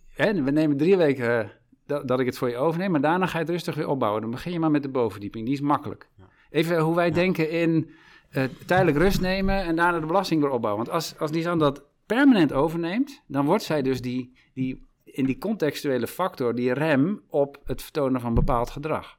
[0.09, 1.49] hè, we nemen drie weken eh,
[1.87, 2.91] dat, dat ik het voor je overneem.
[2.91, 4.21] Maar daarna ga je het rustig weer opbouwen.
[4.23, 5.45] Dan begin je maar met de bovendieping.
[5.45, 6.09] Die is makkelijk.
[6.51, 7.91] Even hoe wij denken in
[8.31, 10.85] eh, tijdelijk rust nemen en daarna de belasting weer opbouwen.
[10.85, 16.07] Want als, als dat permanent overneemt, dan wordt zij dus die, die, in die contextuele
[16.07, 19.19] factor, die rem op het vertonen van bepaald gedrag.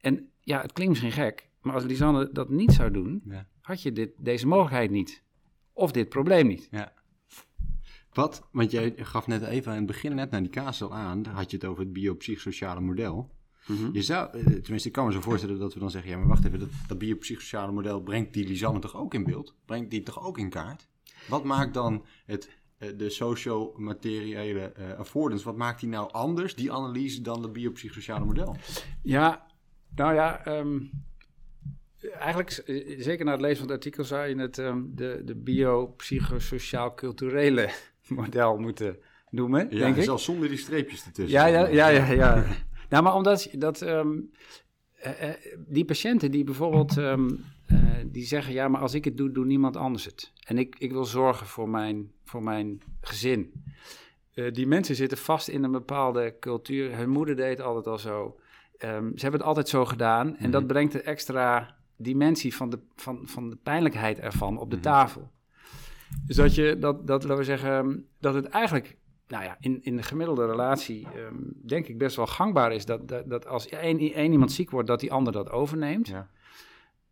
[0.00, 3.46] En ja, het klinkt misschien gek, maar als Lisanne dat niet zou doen, Ja.
[3.60, 5.22] had je dit, deze mogelijkheid niet.
[5.72, 6.68] Of dit probleem niet.
[6.70, 6.92] Ja.
[8.16, 11.22] Wat, want jij gaf net even aan het begin net naar die kaas al aan,
[11.22, 13.34] daar had je het over het biopsychosociale model.
[13.92, 16.26] Je zou, eh, tenminste, ik kan me zo voorstellen dat we dan zeggen, ja, maar
[16.26, 19.54] wacht even, dat, dat biopsychosociale model brengt die Lisanne toch ook in beeld?
[19.64, 20.88] Brengt die toch ook in kaart?
[21.28, 26.72] Wat maakt dan het, eh, de socio-materiële eh, affordance, wat maakt die nou anders, die
[26.72, 28.56] analyse, dan het biopsychosociale model?
[29.02, 29.46] Ja,
[29.94, 30.80] nou ja, ehm,
[32.12, 32.50] eigenlijk,
[32.98, 38.58] zeker na het lezen van het artikel, zou je het ehm, de, de biopsychosociaal-culturele model
[38.58, 38.98] moeten
[39.30, 40.02] noemen, Ja, denk ik.
[40.02, 41.32] zelfs zonder die streepjes ertussen.
[41.32, 42.10] Ja, ja, ja, ja.
[42.10, 42.44] ja.
[42.90, 44.18] nou, maar omdat dat, ehm,
[44.96, 45.34] eh, eh,
[45.66, 47.30] die patiënten die bijvoorbeeld ehm,
[47.66, 50.32] eh, die zeggen, ja, maar als ik het doe, doet niemand anders het.
[50.46, 53.64] En ik, ik wil zorgen voor mijn, voor mijn gezin.
[54.52, 56.96] Die mensen zitten vast in een bepaalde cultuur.
[56.96, 58.40] Hun moeder deed altijd al zo.
[58.78, 60.36] Ehm, ze hebben het altijd zo gedaan.
[60.36, 64.80] En dat brengt een extra dimensie van de, van, van de pijnlijkheid ervan op de
[64.80, 65.30] tafel.
[66.26, 68.96] Dus dat je, dat, dat, laten we zeggen, dat het eigenlijk,
[69.28, 71.34] nou ja, in, in de gemiddelde relatie, ehm,
[71.66, 74.88] denk ik best wel gangbaar is dat, dat, dat als één, één iemand ziek wordt,
[74.88, 76.08] dat die ander dat overneemt.
[76.08, 76.28] Ja.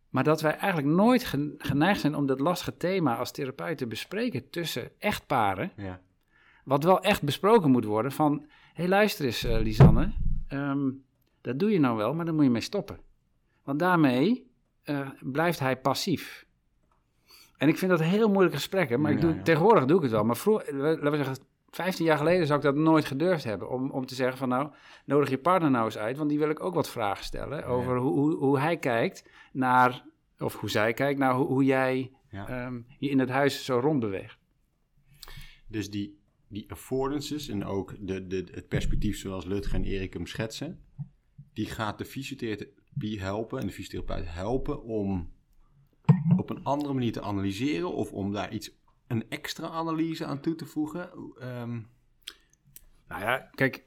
[0.09, 3.87] Maar dat wij eigenlijk nooit gen- geneigd zijn om dat lastige thema als therapeut te
[3.87, 5.71] bespreken tussen echtparen.
[5.75, 6.01] Ja.
[6.63, 10.11] Wat wel echt besproken moet worden van, hé hey, luister eens eh, Lisanne,
[10.47, 10.89] ehm,
[11.41, 12.99] dat doe je nou wel, maar daar moet je mee stoppen.
[13.63, 14.51] Want daarmee
[14.83, 16.44] eh, blijft hij passief.
[17.57, 19.41] En ik vind dat heel moeilijke gesprekken, maar ik doe, ja.
[19.41, 20.23] tegenwoordig doe ik het wel.
[20.23, 21.35] Maar vroeger, laten we zeggen,
[21.75, 23.69] 15 jaar geleden zou ik dat nooit gedurfd hebben.
[23.69, 24.71] Om, om te zeggen van nou,
[25.05, 27.97] nodig je partner nou eens uit, want die wil ik ook wat vragen stellen over
[27.97, 30.05] hoe, hoe, hoe hij kijkt naar,
[30.39, 34.37] of hoe zij kijkt naar hoe, hoe jij ehm, je in het huis zo rondbeweegt.
[35.67, 40.25] Dus die, die affordances en ook de, de, het perspectief zoals Lutger en Erik hem
[40.25, 40.79] schetsen,
[41.53, 45.33] die gaat de fysiotherapie helpen en de fysiotherapeut helpen om
[46.37, 48.71] op een andere manier te analyseren of om daar iets,
[49.07, 51.09] een extra analyse aan toe te voegen.
[51.39, 51.79] Ehm,
[53.07, 53.83] Nou ja, kijk,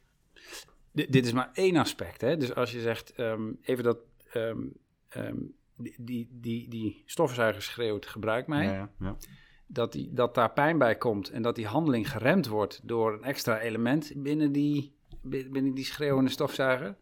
[0.92, 2.20] dit, dit is maar één aspect.
[2.20, 2.36] Hè?
[2.36, 3.98] Dus als je zegt, ehm, even dat,
[4.32, 4.62] ehm,
[5.76, 8.64] die, die, die, die stofzuiger schreeuwt, gebruik mij.
[8.64, 9.16] ja, ja, ja.
[9.66, 13.24] Dat, die, dat daar pijn bij komt en dat die handeling geremd wordt door een
[13.24, 16.96] extra element binnen die, bi- binnen die schreeuwende stofzuiger.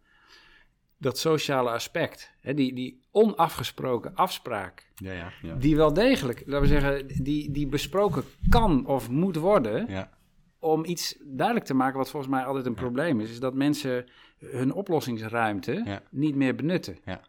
[0.99, 2.55] Dat sociale aspect, hè?
[2.55, 5.55] Die, die onafgesproken afspraak, ja, ja, ja.
[5.55, 10.11] die wel degelijk, laten we zeggen, die, die besproken kan of moet worden ja.
[10.59, 14.05] om iets duidelijk te maken, wat volgens mij altijd een probleem is, is dat mensen
[14.39, 16.99] hun oplossingsruimte niet meer benutten.
[17.05, 17.21] Ja.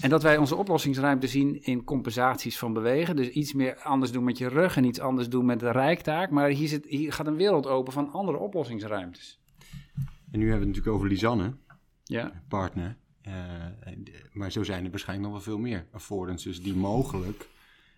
[0.00, 3.16] En dat wij onze oplossingsruimte zien in compensaties van bewegen.
[3.16, 6.30] Dus iets meer anders doen met je rug en iets anders doen met de rijktaak.
[6.30, 9.40] Maar hier, zit, hier gaat een wereld open van andere oplossingsruimtes.
[10.30, 11.54] En nu hebben we het natuurlijk over Lisanne,
[12.04, 12.96] Ja, partner.
[13.22, 13.32] Eh,
[13.98, 17.48] de- maar zo zijn er waarschijnlijk nog wel veel meer affordances die mogelijk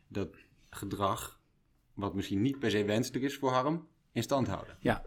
[0.09, 0.29] dat
[0.71, 1.41] gedrag,
[1.95, 4.77] wat misschien niet per se wenselijk is voor Harm, in stand houden.
[4.81, 5.03] ja.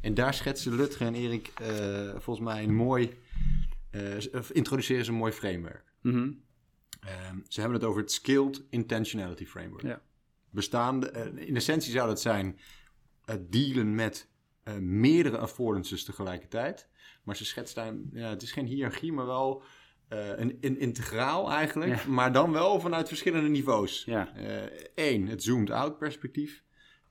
[0.00, 3.18] En daar schetsen Lutger en Erik eh, volgens mij een mooi,
[3.90, 4.16] eh,
[4.52, 5.92] introduceren ze een mooi framework.
[6.02, 9.82] Ehm, ze hebben het over het Skilled Intentionality Framework.
[9.82, 10.02] Ja.
[10.50, 12.58] Bestaande, eh, in essentie zou dat zijn
[13.24, 14.28] het dealen met
[14.62, 16.88] eh, meerdere affordances tegelijkertijd.
[17.24, 19.62] Maar ze schetst daar, ja, het is geen hiërarchie, maar wel
[20.08, 22.04] eh, een, een integraal eigenlijk.
[22.04, 22.10] Ja.
[22.10, 24.04] Maar dan wel vanuit verschillende niveaus.
[24.04, 24.32] Ja.
[24.94, 26.62] Eén, het zoomed-out perspectief.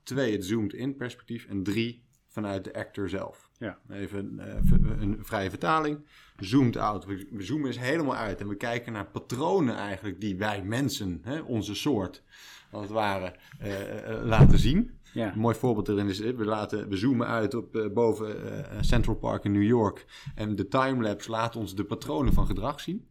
[0.02, 1.46] Twee, het zoomed-in perspectief.
[1.46, 3.50] En drie, vanuit de actor zelf.
[3.58, 3.78] Ja.
[3.90, 6.06] Even eh, een vrije vertaling.
[6.38, 7.04] Zoomed out.
[7.04, 11.40] We, zoomen eens helemaal uit en we kijken naar patronen eigenlijk die wij mensen, hè,
[11.40, 12.22] onze soort,
[12.70, 14.98] als het ware, eh, eh, laten zien.
[15.14, 15.32] Ja.
[15.32, 18.82] Een mooi voorbeeld erin is, eh, we, laten, we zoomen uit op eh, boven eh,
[18.82, 20.06] Central Park in New York.
[20.34, 23.08] En de timelapse laat ons de patronen van gedrag zien.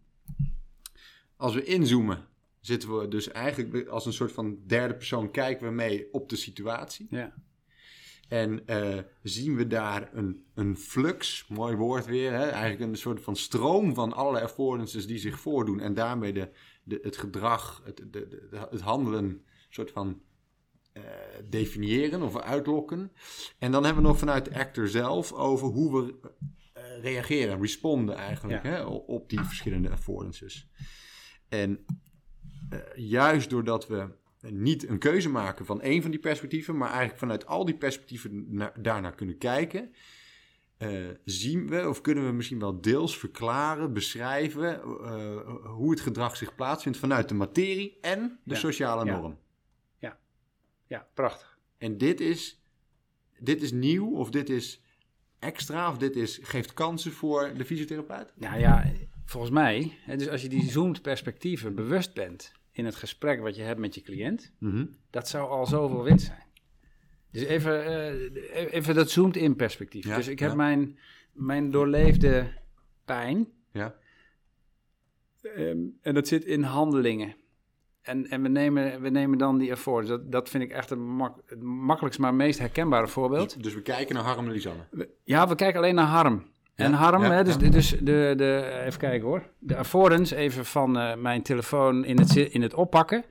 [1.36, 2.28] Als we inzoomen,
[2.60, 6.36] zitten we dus eigenlijk als een soort van derde persoon kijken we mee op de
[6.36, 7.08] situatie.
[7.10, 7.34] Ja.
[8.28, 8.64] En
[9.24, 12.48] zien we daar een, een flux, mooi woord weer, hè?
[12.48, 15.80] eigenlijk een soort van stroom van allerlei affordances die zich voordoen.
[15.80, 16.50] En daarmee de,
[16.84, 20.22] de, het gedrag, het, de, de, het handelen, een soort van
[20.94, 21.02] eh,
[21.50, 23.12] definiëren of uitlokken.
[23.60, 26.30] En dan hebben we nog vanuit de actor zelf over hoe we
[26.74, 28.70] eh, reageren, responden eigenlijk Ja.
[28.70, 30.68] hè, op, die verschillende affordances.
[31.50, 31.86] En
[32.70, 34.08] eh, juist doordat we
[34.50, 38.46] niet een keuze maken van één van die perspectieven, maar eigenlijk vanuit al die perspectieven
[38.56, 39.94] naar, daarnaar kunnen kijken,
[41.26, 44.80] zien we of kunnen we misschien wel deels verklaren, beschrijven
[45.64, 49.32] hoe het gedrag zich plaatsvindt vanuit de materie en de Ja, sociale norm.
[49.32, 49.38] Ja,
[51.14, 51.58] prachtig.
[51.78, 52.62] En dit is,
[53.40, 54.82] dit is nieuw of dit is
[55.40, 58.34] extra of dit is, geeft kansen voor de fysiotherapeut?
[58.36, 58.92] Nou ja,
[59.26, 63.56] volgens mij, hè, dus als je die zoomed perspectieven bewust bent in het gesprek wat
[63.56, 64.52] je hebt met je cliënt,
[65.10, 66.44] dat zou al zoveel winst zijn.
[67.32, 70.06] Dus even, eh, even dat zoomt in perspectief.
[70.06, 70.56] Ja, dus ik heb ja.
[70.56, 70.98] mijn,
[71.32, 72.54] mijn doorleefde
[73.06, 73.96] pijn Ja.
[75.42, 77.36] ehm, en dat zit in handelingen.
[78.04, 80.06] En, en we, nemen, we nemen dan die ervoor.
[80.06, 83.64] Dat, dat vind ik echt het, mak het makkelijkst, maar meest herkenbare voorbeeld.
[83.64, 84.84] Dus we kijken naar Harm en Lisanne.
[85.24, 86.44] Ja, we kijken alleen naar harm.
[86.76, 87.70] Ja, En harm, ja, hè, dus, ja.
[87.70, 89.44] dus de, de, even kijken hoor.
[89.60, 93.26] De affordance even van eh, mijn telefoon in het, in het oppakken.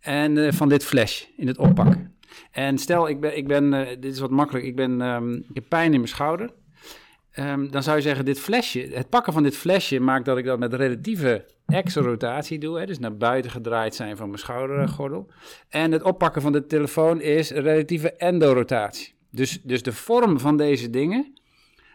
[0.00, 2.14] En eh, van dit flash in het oppakken.
[2.50, 5.54] En stel, ik ben, ik ben eh, dit is wat makkelijk, ik, ben, ehm, ik
[5.54, 6.50] heb pijn in mijn schouder.
[7.30, 10.44] Ehm, dan zou je zeggen, dit flesje, het pakken van dit flesje maakt dat ik
[10.44, 12.78] dat met relatieve exorotatie doe.
[12.78, 15.30] Hè, dus naar buiten gedraaid zijn van mijn schoudergordel.
[15.68, 19.14] En het oppakken van de telefoon is relatieve endorotatie.
[19.30, 21.32] Dus, dus de vorm van deze dingen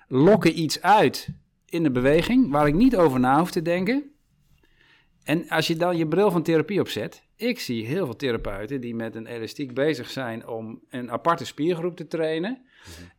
[0.07, 1.29] lokken iets uit
[1.65, 4.11] in de beweging waar ik niet over na hoef te denken.
[5.23, 8.95] En als je dan je bril van therapie opzet, ik zie heel veel therapeuten die
[8.95, 12.65] met een elastiek bezig zijn om een aparte spiergroep te trainen.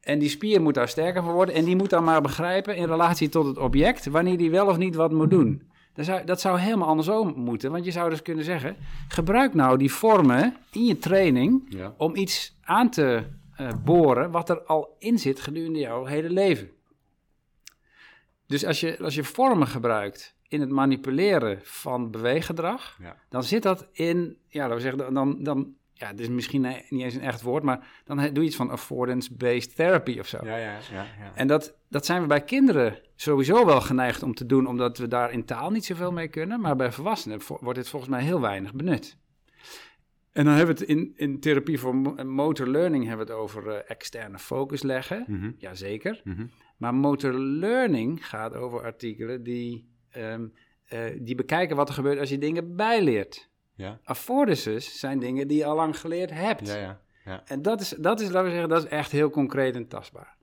[0.01, 2.87] En die spier moet daar sterker van worden en die moet dan maar begrijpen in
[2.87, 5.63] relatie tot het object wanneer die wel of niet wat moet doen.
[5.95, 8.77] Dat zou, dat zou helemaal andersom moeten, want je zou dus kunnen zeggen,
[9.09, 11.95] gebruik nou die vormen in je training Ja.
[11.97, 13.23] om iets aan te
[13.57, 16.71] eh, boren wat er al in zit gedurende jouw hele leven.
[18.47, 23.17] Dus als je, als je vormen gebruikt in het manipuleren van beweeggedrag, Ja.
[23.29, 27.03] dan zit dat in, ja, laten we zeggen, dan, dan ja, dit is misschien niet
[27.03, 30.39] eens een echt woord, maar dan doe je iets van affordance-based therapy of zo.
[30.43, 31.03] Ja, ja, ja.
[31.19, 31.33] ja.
[31.35, 35.09] En dat, dat zijn we bij kinderen sowieso wel geneigd om te doen, omdat we
[35.09, 36.61] daar in taal niet zoveel mee kunnen.
[36.61, 39.17] Maar bij volwassenen vo- wordt dit volgens mij heel weinig benut.
[40.33, 43.41] En dan hebben we het in, in therapie voor mo- motor learning hebben we het
[43.43, 45.25] over eh, externe focus leggen.
[45.27, 46.21] Mhm, Jazeker.
[46.25, 46.47] mhm.
[46.77, 50.47] Maar motor learning gaat over artikelen die, ehm,
[50.89, 53.49] eh, die bekijken wat er gebeurt als je dingen bijleert.
[53.77, 56.67] Ja, Affordances zijn dingen die je al lang geleerd hebt.
[56.69, 57.01] ja, ja.
[57.25, 57.43] ja.
[57.47, 60.37] En dat is, dat is, laten we zeggen, dat is echt heel concreet en tastbaar.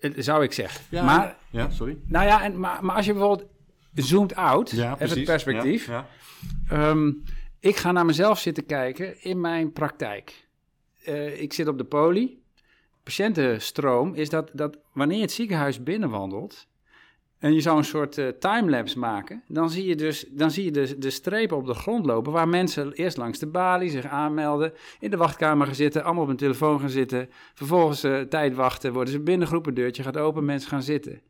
[0.00, 0.84] Eh, Zou ik zeggen.
[0.90, 1.98] Ja, Maar, ja, sorry.
[2.06, 3.48] nou ja, en, maar, maar als je bijvoorbeeld
[3.94, 5.86] zoomt out, Ja, even het perspectief.
[5.86, 6.06] Ja,
[6.68, 7.12] Ehm,
[7.60, 10.48] ik ga naar mezelf zitten kijken in mijn praktijk.
[11.04, 12.42] Eh, ik zit op de poli.
[13.02, 16.66] Patiëntenstroom is dat, dat wanneer je het ziekenhuis binnenwandelt
[17.38, 20.70] en je zou een soort eh, timelapse maken, dan zie je dus dan zie je
[20.70, 24.72] de, de strepen op de grond lopen waar mensen eerst langs de balie zich aanmelden,
[25.00, 28.92] in de wachtkamer gaan zitten, allemaal op hun telefoon gaan zitten, vervolgens eh, tijd wachten,
[28.92, 31.20] worden ze binnengeroepen, deurtje gaat open, mensen gaan zitten.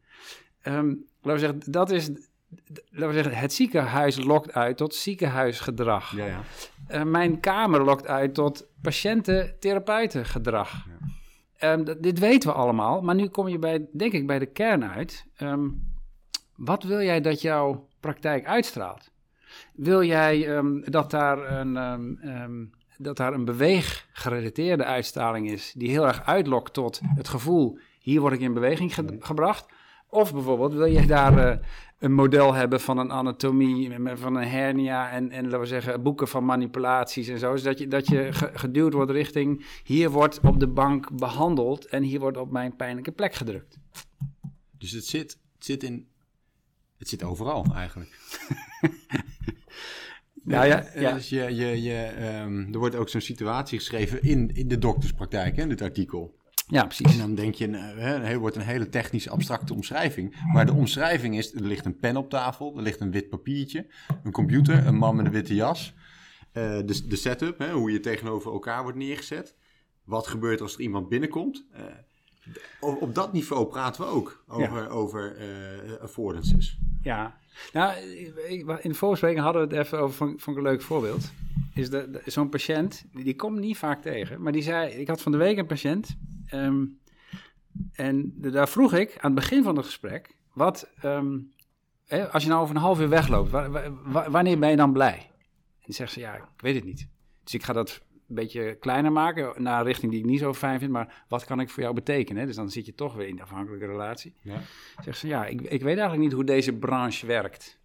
[0.61, 2.11] Ehm, laten we zeggen, dat is,
[2.91, 6.17] laten we zeggen, het ziekenhuis lokt uit tot ziekenhuisgedrag.
[6.17, 6.27] ja.
[6.27, 6.41] ja.
[6.89, 10.87] Eh, mijn kamer lokt uit tot patiënten-therapeutengedrag.
[11.57, 14.85] Ehm, dit weten we allemaal, maar nu kom je bij, denk ik, bij de kern
[14.85, 15.27] uit.
[15.37, 15.69] Ehm,
[16.59, 19.11] wat wil jij dat jouw praktijk uitstraalt?
[19.75, 22.65] Wil jij ehm, dat, daar een, ehm,
[22.99, 28.33] dat daar een beweeggerelateerde uitstraling is, die heel erg uitlokt tot het gevoel, hier word
[28.33, 29.67] ik in beweging ge- gebracht?
[30.11, 31.59] Of bijvoorbeeld, wil je daar eh,
[31.99, 36.29] een model hebben van een anatomie, van een hernia en, en laten we zeggen, boeken
[36.29, 40.61] van manipulaties en zo, zodat je, dat je ge- geduwd wordt richting, hier wordt op
[40.61, 43.79] de bank behandeld en hier wordt op mijn pijnlijke plek gedrukt.
[44.79, 46.07] Dus het zit, het zit in...
[46.99, 48.19] Het zit overal eigenlijk.
[50.43, 51.13] Nou ja, Eh, ja.
[51.13, 55.57] Dus je, je, je, ehm, er wordt ook zo'n situatie geschreven in, in de dokterspraktijk,
[55.57, 56.37] hè, in dit artikel.
[56.67, 57.13] Ja, precies.
[57.13, 60.37] En dan denk je, eh, hè, er wordt een hele technisch abstracte omschrijving.
[60.53, 63.87] Maar de omschrijving is, er ligt een pen op tafel, er ligt een wit papiertje,
[64.25, 65.95] een computer, een man met een witte jas.
[66.53, 69.57] Eh, de, de setup, hè, hoe je tegenover elkaar wordt neergezet.
[70.05, 71.67] Wat gebeurt als er iemand binnenkomt.
[71.73, 71.83] Eh,
[72.81, 76.79] op, op dat niveau praten we ook over, over eh, affordances.
[77.09, 77.37] Ja,
[77.73, 77.99] nou,
[78.81, 81.31] in de voorbespreking hadden we het even over, vond, vond ik een leuk voorbeeld.
[81.75, 85.33] Is de- zo'n patiënt, die, komt niet vaak tegen, maar die zei, ik had van
[85.33, 86.17] de week een patiënt.
[86.47, 86.85] ehm,
[87.93, 91.39] en daar vroeg ik aan het begin van het gesprek, wat, ehm,
[92.07, 94.77] hè, als je nou over een half uur wegloopt, wa- wa- wa- wanneer ben je
[94.77, 95.17] dan blij?
[95.19, 97.09] En die zegt ze, ja, ik weet het niet.
[97.45, 100.55] Dus ik ga dat een beetje kleiner maken naar een richting die ik niet zo
[100.55, 102.47] fijn vind, maar wat kan ik voor jou betekenen?
[102.47, 104.35] Dus dan zit je toch weer in de afhankelijke relatie.
[104.43, 104.61] Ja.
[105.05, 107.79] Zegt ze, ja, ik, ik weet eigenlijk niet hoe deze branche werkt.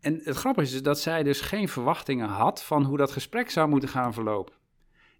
[0.00, 3.50] En het grappige is dus dat zij dus geen verwachtingen had van hoe dat gesprek
[3.50, 4.54] zou moeten gaan verlopen.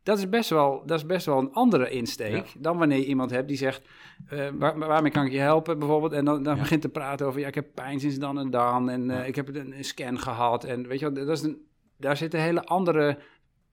[0.03, 2.61] Dat is best wel, dat is best wel een andere insteek Ja.
[2.61, 3.89] dan wanneer je iemand hebt die zegt,
[4.29, 6.13] eh, waar, waarmee kan ik je helpen bijvoorbeeld?
[6.13, 6.61] En dan, dan Ja.
[6.61, 9.35] begint te praten over, ja, ik heb pijn sinds dan en dan en eh, ik
[9.35, 10.65] heb een, een scan gehad.
[10.65, 13.19] En weet je wel, dat is een, daar zitten hele andere,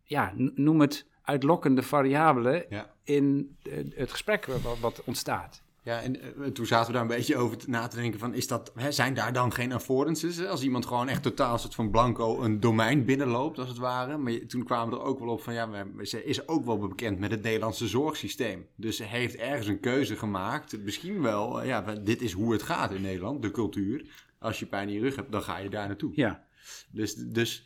[0.05, 2.93] ja, noem het uitlokkende variabelen Ja.
[3.03, 5.63] in eh, het gesprek wat, wat ontstaat.
[5.83, 8.33] Ja, en eh, toen zaten we daar een beetje over te- na te denken van,
[8.33, 10.45] is dat, hè, zijn daar dan geen affordances?
[10.45, 14.17] Als iemand gewoon echt totaal soort van blanco een domein binnenloopt, als het ware.
[14.17, 16.65] Maar je- toen kwamen we er ook wel op van, ja, maar ze is ook
[16.65, 18.65] wel bekend met het Nederlandse zorgsysteem.
[18.75, 20.83] Dus ze heeft ergens een keuze gemaakt.
[20.83, 24.05] Misschien wel, eh, ja, dit is hoe het gaat in Nederland, de cultuur.
[24.39, 26.11] Als je pijn in je rug hebt, dan ga je daar naartoe.
[26.15, 26.43] Ja,
[26.91, 27.65] Dus, dus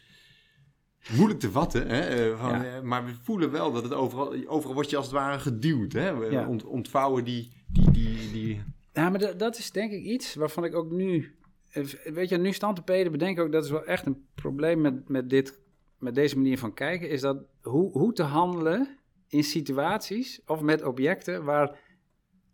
[1.15, 1.99] moeilijk te vatten, hè?
[1.99, 2.75] eh, van, Ja.
[2.75, 5.93] eh, maar we voelen wel dat het overal, overal wordt je als het ware geduwd.
[5.93, 6.17] Hè?
[6.17, 6.47] We Ja.
[6.47, 8.62] ont- ontvouwen die, die, die, die,
[8.93, 11.35] Ja, maar dat, is denk ik iets waarvan ik ook nu...
[11.71, 11.83] eh,
[12.13, 13.51] Weet je, nu stand te peden bedenk ook...
[13.51, 15.59] dat is wel echt een probleem met, met, dit,
[15.97, 17.09] met deze manier van kijken...
[17.09, 21.43] is dat hoe, hoe te handelen in situaties of met objecten...
[21.43, 21.77] waar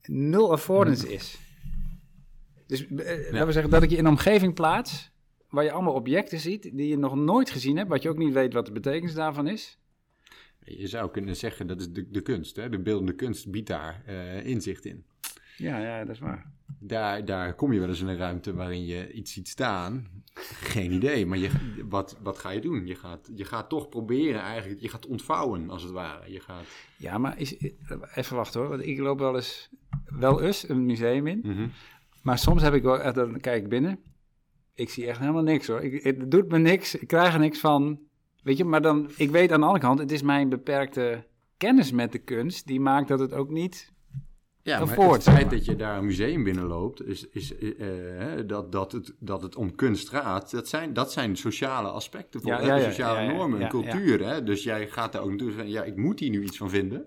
[0.07, 1.37] nul affordance is.
[2.67, 5.13] Dus eh, laten we zeggen dat ik je in een omgeving plaats...
[5.49, 7.89] waar je allemaal objecten ziet die je nog nooit gezien hebt...
[7.89, 9.79] wat je ook niet weet wat de betekenis daarvan is.
[10.59, 12.55] Je zou kunnen zeggen dat is de, de kunst.
[12.55, 12.69] Hè?
[12.69, 15.05] De beeldende kunst biedt daar eh, inzicht in.
[15.57, 16.51] Ja, ja, dat is waar.
[16.79, 20.07] Daar, daar kom je wel eens in een ruimte waarin je iets ziet staan.
[20.73, 21.49] Geen idee, maar je,
[21.89, 22.87] wat, wat ga je doen?
[22.87, 26.31] Je gaat, je gaat toch proberen eigenlijk, je gaat ontvouwen als het ware.
[26.31, 26.65] Je gaat,
[26.97, 27.57] Ja, maar is,
[28.15, 28.69] even wachten hoor.
[28.69, 29.69] Want ik loop wel eens,
[30.05, 31.39] wel eens een museum in.
[31.43, 31.67] Mhm.
[32.21, 33.99] Maar soms heb ik wel echt, dan kijk ik binnen.
[34.75, 35.81] Ik zie echt helemaal niks hoor.
[35.81, 36.95] Ik, het doet me niks.
[36.95, 37.99] Ik krijg er niks van.
[38.43, 41.23] Weet je, maar dan, ik weet aan de andere kant, het is mijn beperkte
[41.57, 42.67] kennis met de kunst.
[42.67, 43.93] Die maakt dat het ook niet.
[44.61, 45.55] Ja, maar voort, het zeg feit maar.
[45.55, 47.69] dat je daar een museum binnenloopt, is, is, eh,
[48.17, 52.41] hè, dat, dat, het, dat het om kunst gaat, dat zijn, dat zijn sociale aspecten,
[52.41, 54.27] voor, Ja, hè, ja, de ja, sociale normen, cultuur.
[54.27, 54.43] Hè?
[54.43, 57.05] Dus jij gaat daar ook naartoe van, ja, ik moet hier nu iets van vinden,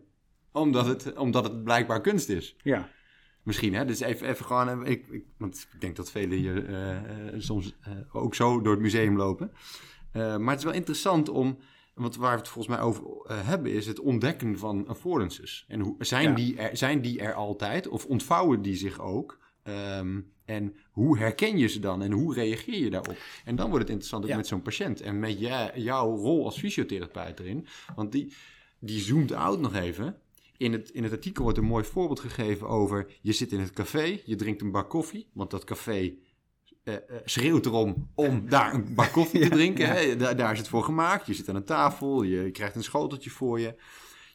[0.52, 2.56] omdat het, omdat het blijkbaar kunst is.
[2.62, 2.88] Ja,
[3.48, 3.84] Misschien, hè?
[3.84, 7.34] Dus even, even gewoon, eh, ik, ik, want ik denk dat velen hier eh, eh,
[7.38, 7.74] soms
[8.12, 9.52] ook zo door het museum lopen.
[10.12, 11.58] Maar het is wel interessant om,
[11.94, 13.04] want waar we het volgens mij over
[13.44, 15.64] hebben, is het ontdekken van affordances.
[15.68, 16.34] En hoe, zijn, Ja.
[16.34, 19.38] die er, zijn die er altijd of ontvouwen die zich ook?
[19.62, 23.16] Ehm, en hoe herken je ze dan en hoe reageer je daarop?
[23.44, 24.36] En dan wordt het interessant ook Ja.
[24.36, 27.66] met zo'n patiënt en met jij- jouw rol als fysiotherapeut erin.
[27.94, 28.32] Want die,
[28.78, 30.16] die zoomt out nog even.
[30.58, 33.06] In het, in het artikel wordt een mooi voorbeeld gegeven over...
[33.20, 35.28] je zit in het café, je drinkt een bak koffie...
[35.32, 36.12] want dat café
[36.84, 40.06] eh, eh, schreeuwt erom om daar een bak koffie te drinken.
[40.08, 40.14] ja.
[40.14, 41.26] Daar, daar is het voor gemaakt.
[41.26, 43.74] Je zit aan een tafel, je krijgt een schoteltje voor je...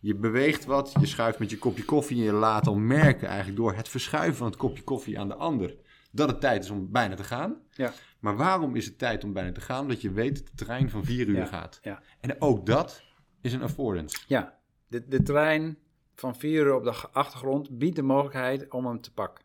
[0.01, 2.17] Je beweegt wat, je schuift met je kopje koffie...
[2.17, 5.35] en je laat al merken eigenlijk door het verschuiven van het kopje koffie aan de
[5.35, 5.75] ander...
[6.11, 7.55] dat het tijd is om bijna te gaan.
[7.71, 9.81] ja, Maar waarom is het tijd om bijna te gaan?
[9.81, 11.79] Omdat je weet dat de trein van vier uur Ja, gaat.
[11.81, 12.01] ja.
[12.19, 13.03] En ook dat
[13.41, 14.17] is een affordance.
[14.27, 14.61] ja.
[14.87, 15.77] De, de trein
[16.15, 19.43] van vier uur op de achtergrond biedt de mogelijkheid om hem te pakken.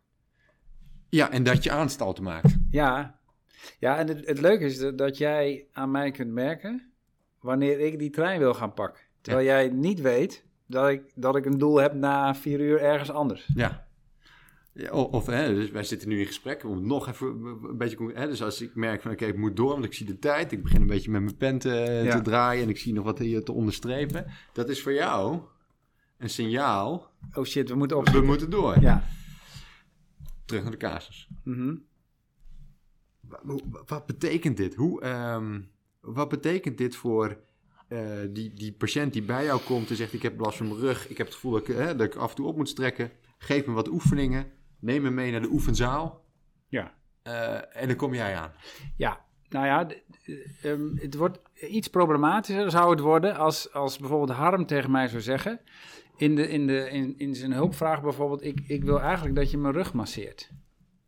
[1.08, 2.56] Ja, en dat je aanstalten maakt.
[2.70, 3.18] Ja,
[3.78, 6.92] ja en het, het leuke is dat- dat jij aan mij kunt merken
[7.40, 9.02] wanneer ik die trein wil gaan pakken.
[9.20, 13.10] Terwijl jij niet weet dat ik, dat ik een doel heb na vier uur ergens
[13.10, 13.48] anders.
[13.54, 13.86] Ja.
[14.72, 17.26] Ja, Of, hè, dus wij zitten nu in gesprek om nog even
[17.62, 18.10] een beetje...
[18.14, 20.52] Hè, dus als ik merk van, oké, ik moet door, want ik zie de tijd.
[20.52, 22.16] Ik begin een beetje met mijn pen te, Ja.
[22.16, 24.26] te draaien en ik zie nog wat hier te onderstrepen.
[24.52, 25.38] Dat is voor jou
[26.18, 28.28] een signaal, Oh shit, we moeten we opschieten.
[28.28, 28.80] moeten door.
[28.80, 29.04] Ja.
[30.44, 31.28] Terug naar de casus.
[31.44, 31.74] Mhm.
[33.20, 34.74] Wa- hoe- Wat betekent dit?
[34.74, 35.60] Hoe, ehm,
[36.00, 37.38] wat betekent dit voor
[37.88, 38.00] eh,
[38.30, 41.08] die, die patiënt die bij jou komt en zegt: Ik heb last van mijn rug,
[41.08, 43.10] ik heb het gevoel dat ik, hè, dat ik af en toe op moet strekken.
[43.38, 44.46] Geef me wat oefeningen,
[44.78, 46.24] neem me mee naar de oefenzaal
[46.68, 46.94] Ja.
[47.22, 48.52] eh, en dan kom jij aan.
[48.96, 49.86] Ja, nou ja,
[50.62, 51.38] ehm, het wordt
[51.70, 55.60] iets problematischer zou het worden als, als bijvoorbeeld Harm tegen mij zou zeggen,
[56.18, 59.58] in, de, in, de, in, in zijn hulpvraag bijvoorbeeld, ik, ik wil eigenlijk dat je
[59.58, 60.50] mijn rug masseert.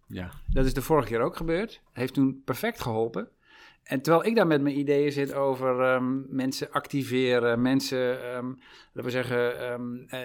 [0.07, 0.31] Ja.
[0.53, 3.29] Dat is de vorige keer ook gebeurd, heeft toen perfect geholpen.
[3.83, 8.47] En terwijl ik daar met mijn ideeën zit over ehm, mensen activeren, mensen, ehm,
[8.93, 10.21] laten we zeggen, ehm, eh,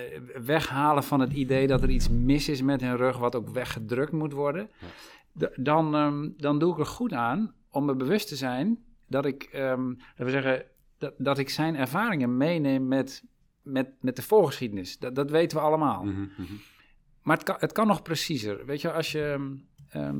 [0.45, 4.11] weghalen van het idee dat er iets mis is met hun rug, wat ook weggedrukt
[4.11, 4.69] moet worden,
[5.55, 9.97] dan, dan doe ik er goed aan om me bewust te zijn dat ik, laten
[10.17, 10.65] we zeggen,
[10.97, 13.23] dat, dat ik zijn ervaringen meeneem met,
[13.65, 14.97] met, met de voorgeschiedenis.
[14.99, 16.03] Dat, dat weten we allemaal.
[16.03, 16.53] Mhm, mhm.
[17.21, 18.65] Maar het kan, het kan nog preciezer.
[18.65, 19.55] Weet je, als je.
[19.89, 20.17] ehm,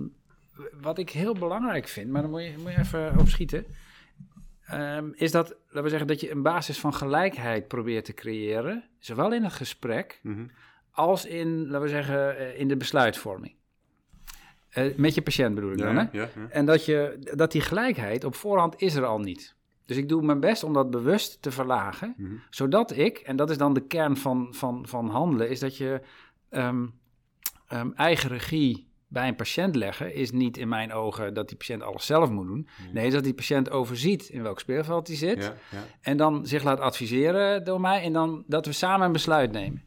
[0.81, 3.65] wat ik heel belangrijk vind, maar dan moet je, moet je even opschieten.
[4.65, 8.83] ehm, is dat, laten we zeggen, dat je een basis van gelijkheid probeert te creëren,
[8.99, 10.45] zowel in het gesprek Mhm.
[10.91, 13.55] als in, laten we zeggen, eh, in de besluitvorming.
[14.69, 16.01] Eh, met je patiënt bedoel ik dan, hè?
[16.01, 16.29] ja, ja.
[16.49, 19.54] En dat, je, dat die gelijkheid op voorhand is er al niet.
[19.85, 22.33] Dus ik doe mijn best om dat bewust te verlagen, Mhm.
[22.49, 26.01] zodat ik, en dat is dan de kern van, van, van handelen, is dat je
[26.49, 26.85] ehm,
[27.67, 31.81] ehm, eigen regie bij een patiënt leggen, is niet in mijn ogen dat die patiënt
[31.83, 32.67] alles zelf moet doen.
[32.93, 35.43] Nee, dat die patiënt overziet in welk speelveld hij zit.
[35.43, 35.83] Ja, ja.
[36.01, 39.83] En dan zich laat adviseren door mij en dan dat we samen een besluit nemen.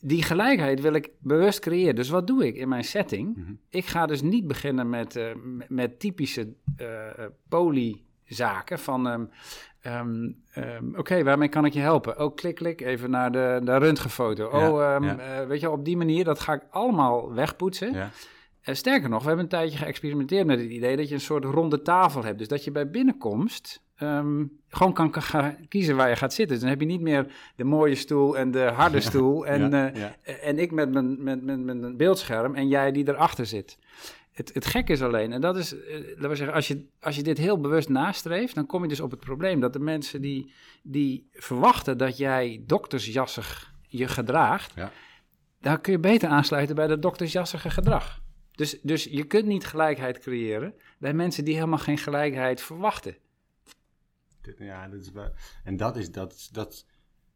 [0.00, 1.94] Die gelijkheid wil ik bewust creëren.
[1.94, 3.36] Dus wat doe ik in mijn setting?
[3.36, 3.52] Mhm.
[3.68, 5.30] Ik ga dus niet beginnen met, eh,
[5.68, 7.30] met- typische eh eh,
[8.24, 9.08] polyzaken van...
[9.08, 9.24] ehm,
[9.80, 12.20] ehm, ehm, Oké, waarmee kan ik je helpen?
[12.20, 14.58] Oh, klik, klik, even naar de, de röntgenfoto.
[14.58, 15.18] Ja, oh, ja.
[15.18, 17.92] eh, weet je, op die manier, dat ga ik allemaal wegpoetsen.
[17.92, 18.10] Ja.
[18.60, 21.44] Eh, sterker nog, we hebben een tijdje geëxperimenteerd met het idee dat je een soort
[21.44, 22.38] ronde tafel hebt.
[22.38, 23.82] Dus dat je bij binnenkomst
[24.68, 25.12] gewoon kan,
[25.68, 26.54] kiezen waar je gaat zitten.
[26.54, 29.46] Dus dan heb je niet meer de mooie stoel en de harde stoel.
[29.46, 33.08] En, ja, eh, en ik met mijn, met, met, met een beeldscherm en jij die
[33.08, 33.78] erachter zit.
[34.34, 37.16] Het, het gek is alleen, en dat is, eh, laten we zeggen, als je, als
[37.16, 40.20] je dit heel bewust nastreeft, dan kom je dus op het probleem dat de mensen
[40.20, 44.92] die, die verwachten dat jij doktersjassig je gedraagt, Ja.
[45.60, 48.22] daar kun je beter aansluiten bij dat doktersjassige gedrag.
[48.52, 53.16] Dus, dus je kunt niet gelijkheid creëren bij mensen die helemaal geen gelijkheid verwachten.
[54.58, 55.30] Ja, dat is wel...
[55.64, 56.86] En dat is dat, dat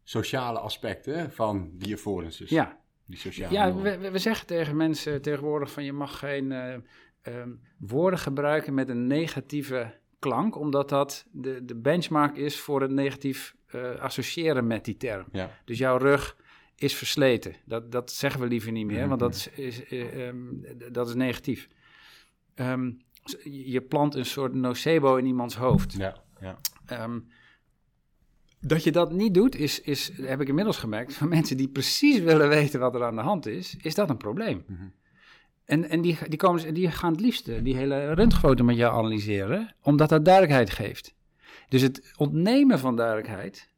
[0.03, 2.51] sociale aspect hè, van die affordances.
[2.51, 2.79] Ja,
[3.09, 4.01] Die sociale ja normen.
[4.01, 6.75] we, we- zeggen tegen mensen tegenwoordig van je mag geen eh,
[7.23, 12.91] ehm, woorden gebruiken met een negatieve klank, omdat dat de, de benchmark is voor het
[12.91, 15.27] negatief eh, associëren met die term.
[15.33, 15.51] Ja.
[15.65, 16.37] Dus jouw rug
[16.77, 17.55] is versleten.
[17.65, 19.09] Dat, dat zeggen we liever niet meer, Mhm.
[19.09, 20.37] want dat is, is, eh, ehm,
[20.93, 21.69] dat is negatief.
[22.55, 22.91] Ehm,
[23.45, 25.93] je plant een soort nocebo in iemands hoofd.
[25.93, 26.59] Ja, ja.
[28.61, 32.19] Dat je dat niet doet, is, is, heb ik inmiddels gemerkt, van mensen die precies
[32.19, 34.65] willen weten wat er aan de hand is, is dat een probleem.
[34.67, 34.83] Mhm.
[35.65, 39.75] En, en die, die, komen, die gaan het liefst die hele röntgenfoto met jou analyseren,
[39.83, 41.15] omdat dat duidelijkheid geeft.
[41.69, 43.69] Dus het ontnemen van duidelijkheid,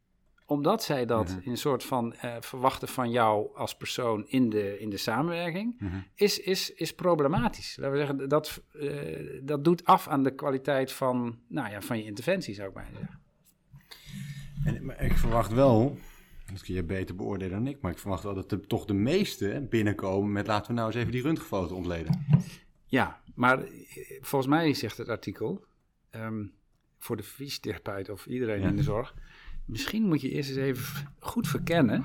[0.46, 1.38] omdat zij dat Mhm.
[1.42, 5.74] in een soort van eh, verwachten van jou als persoon in de, in de samenwerking,
[5.78, 5.96] Mhm.
[6.14, 7.76] is, is, is problematisch.
[7.76, 8.88] Laten we zeggen, dat, eh,
[9.42, 12.88] dat doet af aan de kwaliteit van, nou ja, van je interventie, zou ik maar
[12.92, 13.19] zeggen.
[14.64, 15.98] En, maar ik verwacht wel,
[16.52, 18.94] dat kun je beter beoordelen dan ik, maar ik verwacht wel dat er toch de
[18.94, 22.26] meeste binnenkomen met laten we nou eens even die röntgenfoto ontleden.
[22.86, 23.68] Ja, maar eh,
[24.20, 25.64] volgens mij zegt het artikel,
[26.10, 26.44] ehm,
[26.98, 28.68] voor de fysiotherapeut of iedereen Ja.
[28.68, 29.14] in de zorg,
[29.64, 32.04] misschien moet je eerst eens even goed verkennen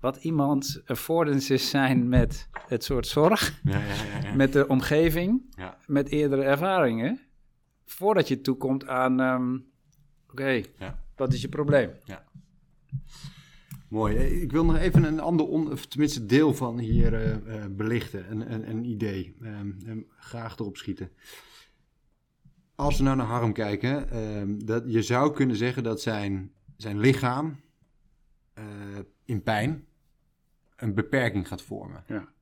[0.00, 4.18] wat iemands affordances zijn met het soort zorg, Ja, ja, ja.
[4.28, 4.34] ja.
[4.34, 5.78] met de omgeving, Ja.
[5.86, 7.20] met eerdere ervaringen,
[7.86, 9.58] voordat je toekomt aan, ehm,
[10.30, 11.02] oké, Ja.
[11.16, 11.90] Wat is je probleem?
[13.88, 14.16] Mooi.
[14.16, 17.32] Eh, Ik wil nog even een ander, on, of tenminste deel van hier eh,
[17.64, 19.36] eh, belichten, een, een, een idee.
[19.42, 21.10] Ehm, ehm, graag erop schieten.
[22.74, 26.98] Als we nou naar Harm kijken, ehm, dat, je zou kunnen zeggen dat zijn, zijn
[26.98, 27.60] lichaam
[28.54, 28.64] eh,
[29.24, 29.86] in pijn
[30.76, 32.04] een beperking gaat vormen.
[32.06, 32.32] Ja.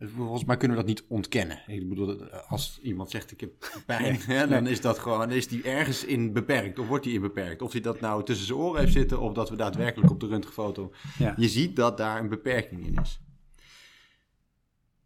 [0.00, 1.62] Volgens mij kunnen we dat niet ontkennen.
[1.66, 5.48] Ik bedoel, dat als iemand zegt ik heb pijn, hè, dan is dat gewoon, is
[5.48, 6.78] die ergens in beperkt.
[6.78, 7.62] Of wordt die in beperkt.
[7.62, 10.26] Of hij dat nou tussen zijn oren heeft zitten, of dat we daadwerkelijk op de
[10.26, 10.92] röntgenfoto.
[11.18, 11.34] Ja.
[11.36, 13.20] Je ziet dat daar een beperking in is.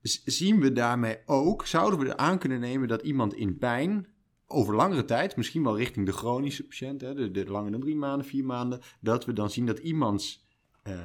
[0.03, 4.07] Z- zien we daarmee ook, zouden we er aan kunnen nemen dat iemand in pijn
[4.47, 7.97] over langere tijd, misschien wel richting de chronische patiënt, hè, de, de langer dan drie
[7.97, 10.47] maanden, vier maanden, dat we dan zien dat iemands
[10.83, 11.05] eh,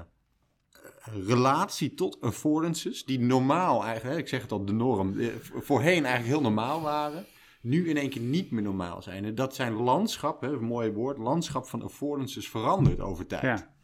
[1.14, 6.26] relatie tot affordances, die normaal eigenlijk, ik zeg het al, de norm, eh, voorheen eigenlijk
[6.26, 7.26] heel normaal waren,
[7.62, 9.26] nu in één keer niet meer normaal zijn.
[9.26, 13.42] En dat zijn landschap, hè, een mooi woord, landschap van affordances verandert over tijd.
[13.42, 13.75] Ja.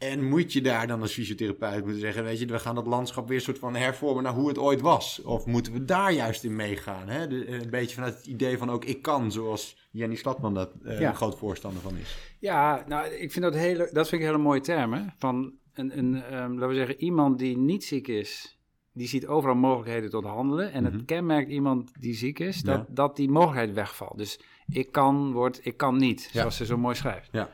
[0.00, 3.28] En moet je daar dan als fysiotherapeut moeten zeggen, weet je, we gaan dat landschap
[3.28, 5.22] weer soort van hervormen naar hoe het ooit was?
[5.22, 7.08] Of moeten we daar juist in meegaan?
[7.08, 7.26] Hè?
[7.26, 11.00] De- een beetje vanuit het idee van ook ik kan, zoals Jenny Slatman dat eh,
[11.00, 11.08] Ja.
[11.08, 12.18] een groot voorstander van is.
[12.38, 15.14] Ja, nou, ik vind dat hele, dat vind ik een hele mooie termen.
[15.18, 18.58] Van een, een ehm, laten we zeggen, iemand die niet ziek is,
[18.92, 20.72] die ziet overal mogelijkheden tot handelen.
[20.72, 20.92] En Mhm.
[20.92, 22.86] het kenmerkt iemand die ziek is, dat, Ja.
[22.94, 24.18] dat die mogelijkheid wegvalt.
[24.18, 26.40] Dus ik kan wordt, ik kan niet, Ja.
[26.40, 27.28] zoals ze zo mooi schrijft.
[27.32, 27.50] Ja.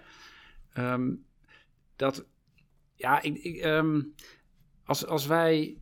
[0.72, 1.10] Ehm,
[1.96, 2.24] dat,
[2.96, 4.02] ja, ik, ik, ehm,
[4.84, 5.78] als, als wij,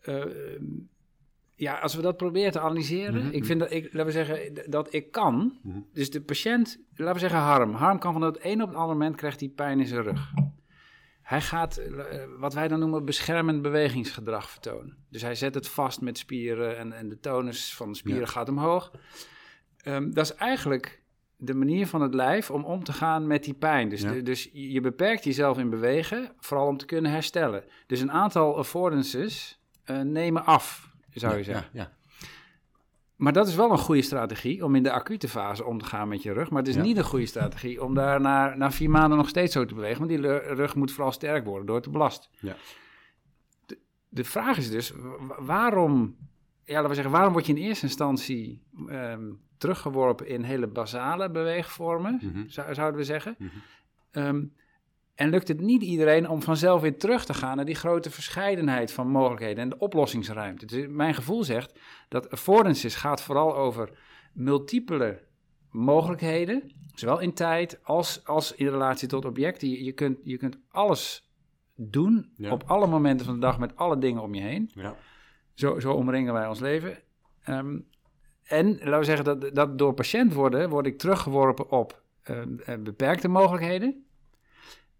[0.00, 0.24] eh,
[1.54, 3.34] ja, als we dat proberen te analyseren, Mhm.
[3.34, 5.78] ik vind dat, ik, laten we zeggen, dat ik kan, Mhm.
[5.92, 8.98] dus de patiënt, laten we zeggen Harm, Harm kan van het een op het andere
[8.98, 10.32] moment krijgt hij pijn in zijn rug.
[11.22, 14.96] Hij gaat eh, wat wij dan noemen beschermend bewegingsgedrag vertonen.
[15.10, 18.26] Dus hij zet het vast met spieren en, en de tonus van de spieren Ja.
[18.28, 18.92] gaat omhoog.
[19.76, 21.02] Ehm, dat is eigenlijk
[21.40, 23.88] de manier van het lijf om om te gaan met die pijn.
[23.88, 24.12] Dus, Ja.
[24.12, 27.64] de- dus je beperkt jezelf in bewegen, vooral om te kunnen herstellen.
[27.86, 31.68] Dus een aantal affordances eh, nemen af, zou je zeggen.
[31.72, 31.92] Ja,
[33.16, 36.08] Maar dat is wel een goede strategie om in de acute fase om te gaan
[36.08, 36.50] met je rug.
[36.50, 39.52] Maar het is niet een goede strategie om daar na, na vier maanden nog steeds
[39.52, 39.98] zo te bewegen.
[39.98, 42.30] Want die rug moet vooral sterk worden door te belasten.
[42.40, 42.56] Ja.
[43.66, 43.78] De,
[44.08, 46.16] de vraag is dus, wa- waarom,
[46.64, 51.30] ja, laten we zeggen, waarom word je in eerste instantie ehm, teruggeworpen in hele basale
[51.30, 52.48] beweegvormen, Mhm.
[52.48, 53.34] zou- zouden we zeggen.
[53.38, 53.48] Mhm.
[54.10, 54.44] Ehm,
[55.14, 58.92] en lukt het niet iedereen om vanzelf weer terug te gaan naar die grote verscheidenheid
[58.92, 60.66] van mogelijkheden en de oplossingsruimte.
[60.66, 61.78] Dus mijn gevoel zegt
[62.08, 63.90] dat affordances gaat vooral over
[64.32, 65.22] multiple
[65.70, 69.68] mogelijkheden, zowel in tijd als, als in relatie tot objecten.
[69.70, 71.28] Je, je, kunt, je kunt alles
[71.74, 72.50] doen Ja.
[72.50, 74.70] op alle momenten van de dag met alle dingen om je heen.
[74.74, 74.96] ja.
[75.54, 76.98] Zo, zo omringen wij ons leven.
[77.42, 77.78] Ehm,
[78.48, 82.74] en laten we zeggen dat, dat door patiënt worden, word ik teruggeworpen op ehm, eh,
[82.78, 84.04] beperkte mogelijkheden.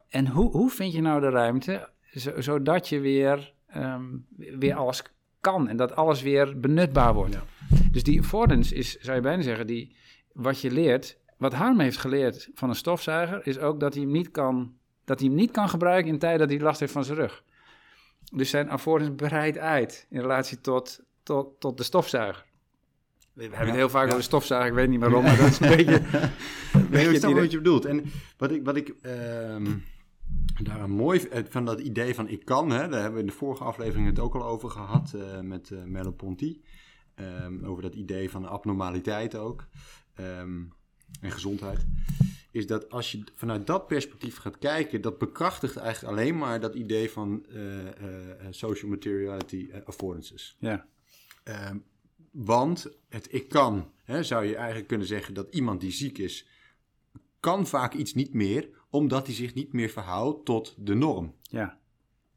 [0.09, 4.05] En hoe, hoe vind je nou de ruimte zo- zodat je weer, ehm,
[4.37, 5.03] weer alles
[5.41, 7.35] kan en dat alles weer benutbaar wordt?
[7.35, 7.43] Ja.
[7.93, 9.97] Dus die affordance is, zou je bijna zeggen, die,
[10.33, 11.19] wat je leert.
[11.37, 14.75] Wat Harm heeft geleerd van een stofzuiger, is ook dat hij hem niet kan,
[15.05, 17.45] dat hij hem niet kan gebruiken in tijd dat hij last heeft van zijn rug.
[18.33, 22.47] Dus zijn affordance breidt uit in relatie tot, tot, tot de stofzuiger.
[23.39, 25.61] We hebben het heel vaak over de stofzuiger, ik weet niet waarom, maar dat is
[25.61, 25.95] een beetje...
[25.95, 27.35] Ik snap idee.
[27.35, 27.85] wat je bedoelt.
[27.85, 28.05] En
[28.37, 29.67] wat ik, wat ik ehm
[30.63, 33.33] daar mooi eh, van dat idee van ik kan, hè, daar hebben we in de
[33.33, 35.71] vorige aflevering het ook al over gehad eh, met.
[37.15, 39.67] Ehm, over dat idee van abnormaliteit ook.
[40.15, 40.63] Ehm,
[41.21, 41.87] en gezondheid.
[42.51, 46.75] Is dat als je vanuit dat perspectief gaat kijken, dat bekrachtigt eigenlijk alleen maar dat
[46.75, 47.47] idee van
[48.51, 50.57] social materiality affordances.
[50.59, 50.87] Ja,
[52.31, 56.47] want het ik kan, hè, zou je eigenlijk kunnen zeggen dat iemand die ziek is,
[57.41, 61.35] kan vaak iets niet meer, omdat hij zich niet meer verhoudt tot de norm.
[61.43, 61.79] ja,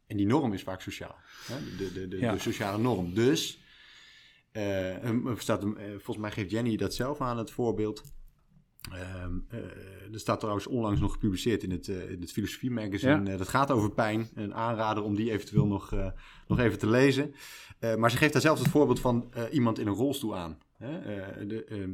[0.07, 1.15] En die norm is vaak sociaal.
[1.47, 1.55] Hè?
[1.77, 2.33] De, de, de, Ja.
[2.33, 3.13] de sociale norm.
[3.13, 3.59] Dus,
[4.51, 8.03] eh, staat, eh, volgens mij geeft Jenny dat zelf aan, het voorbeeld.
[8.91, 9.59] Ehm, eh,
[10.13, 13.31] er staat trouwens onlangs nog gepubliceerd in het, in het Filosofie Magazine.
[13.31, 13.37] Ja.
[13.37, 14.29] Dat gaat over pijn.
[14.33, 15.91] Een aanrader om die eventueel nog,
[16.47, 17.33] nog even te lezen.
[17.81, 20.57] Eh, maar ze geeft daar zelf het voorbeeld van eh, iemand in een rolstoel aan.
[20.77, 20.99] Hè?
[20.99, 21.91] Eh, de, ehm,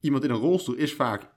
[0.00, 1.28] iemand in een rolstoel is vaak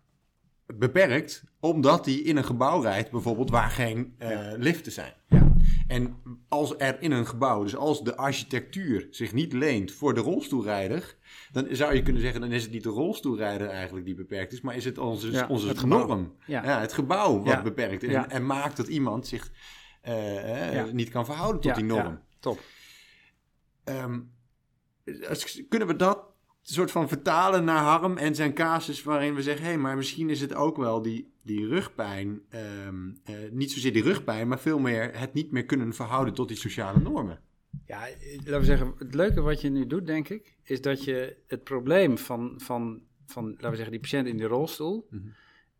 [0.65, 4.15] beperkt, omdat hij in een gebouw rijdt, bijvoorbeeld, waar geen
[4.57, 5.13] liften zijn.
[5.29, 5.53] ja,
[5.87, 6.15] En
[6.47, 11.15] als er in een gebouw, dus als de architectuur zich niet leent voor de rolstoelrijder,
[11.51, 14.61] dan zou je kunnen zeggen, dan is het niet de rolstoelrijder eigenlijk die beperkt is,
[14.61, 16.07] maar is het onze, Ja, onze het gebouw.
[16.07, 16.33] norm.
[16.45, 16.63] Ja.
[16.63, 16.79] Ja.
[16.79, 19.51] het gebouw wat beperkt is en, en maakt dat iemand zich
[20.91, 22.19] niet kan verhouden tot die norm.
[22.39, 22.59] top.
[25.29, 26.31] Als- kunnen we dat
[26.61, 30.29] soort van vertalen naar Harm en zijn casus waarin we zeggen, hé, hey, maar misschien
[30.29, 34.79] is het ook wel die, die rugpijn, ehm, eh, niet zozeer die rugpijn, maar veel
[34.79, 37.39] meer het niet meer kunnen verhouden tot die sociale normen.
[37.85, 37.99] Ja,
[38.37, 41.63] laten we zeggen, het leuke wat je nu doet, denk ik, is dat je het
[41.63, 45.07] probleem van, van, van laten we zeggen, die patiënt in die rolstoel,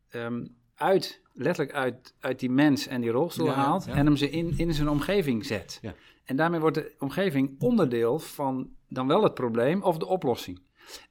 [0.10, 0.46] ehm,
[0.76, 3.94] uit, letterlijk uit, uit die mens en die rolstoel Ja, ja, haalt ja.
[3.94, 5.80] en hem ze in, in zijn omgeving zet.
[5.82, 5.94] Ja.
[6.24, 10.62] En daarmee wordt de omgeving onderdeel van dan wel het probleem of de oplossing.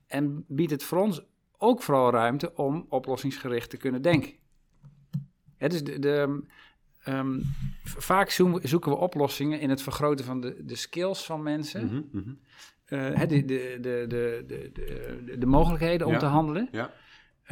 [0.06, 1.22] En biedt het voor ons
[1.58, 4.32] ook vooral ruimte om oplossingsgericht te kunnen denken.
[5.56, 6.42] Hè, dus de, de,
[7.02, 7.40] ehm,
[7.82, 11.84] vaak zoeken we oplossingen in het vergroten van de, de skills van mensen.
[11.84, 12.34] Mhm, mhm.
[12.84, 14.70] Eh, de, de, de, de, de,
[15.24, 16.18] de, de mogelijkheden om Ja.
[16.18, 16.68] te handelen.
[16.72, 16.92] Ja,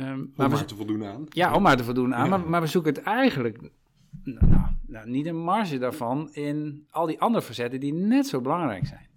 [0.01, 1.27] Ehm, om maar maar te voldoen aan.
[1.29, 2.25] ja, om maar te voldoen aan.
[2.25, 2.37] Ja.
[2.37, 3.59] Maar, maar we zoeken het eigenlijk,
[4.25, 4.47] nou,
[4.87, 9.09] nou, niet een marge daarvan in al die andere facetten die net zo belangrijk zijn.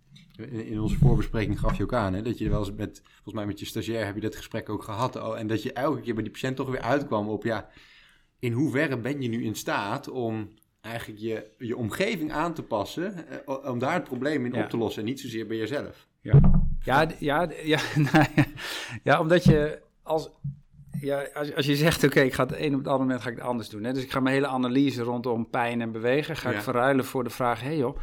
[0.51, 3.45] In, onze voorbespreking gaf je ook aan, hè, dat je wel eens met, volgens mij
[3.45, 5.15] met je stagiair heb je dat gesprek ook gehad.
[5.15, 7.69] oh, en dat je elke keer bij die patiënt toch weer uitkwam op, ja,
[8.39, 10.49] in hoeverre ben je nu in staat om
[10.81, 14.63] eigenlijk je, je omgeving aan te passen, eh, om daar het probleem in Ja.
[14.63, 16.07] op te lossen en niet zozeer bij jezelf.
[16.21, 16.39] Ja,
[16.79, 17.45] ja, d- ja,
[17.95, 18.45] nou ja,
[19.03, 20.29] ja, omdat je als,
[20.99, 23.29] ja, als, als je zegt, oké, ik ga het een op het andere moment ga
[23.29, 23.83] ik het anders doen.
[23.83, 23.93] Hè?
[23.93, 27.29] Dus ik ga mijn hele analyse rondom pijn en bewegen, ga ik verruilen voor de
[27.29, 27.97] vraag, hé hey joh,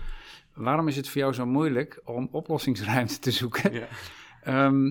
[0.55, 3.73] waarom is het voor jou zo moeilijk om oplossingsruimte te zoeken?
[3.73, 3.87] Ja.
[4.43, 4.91] Ehm,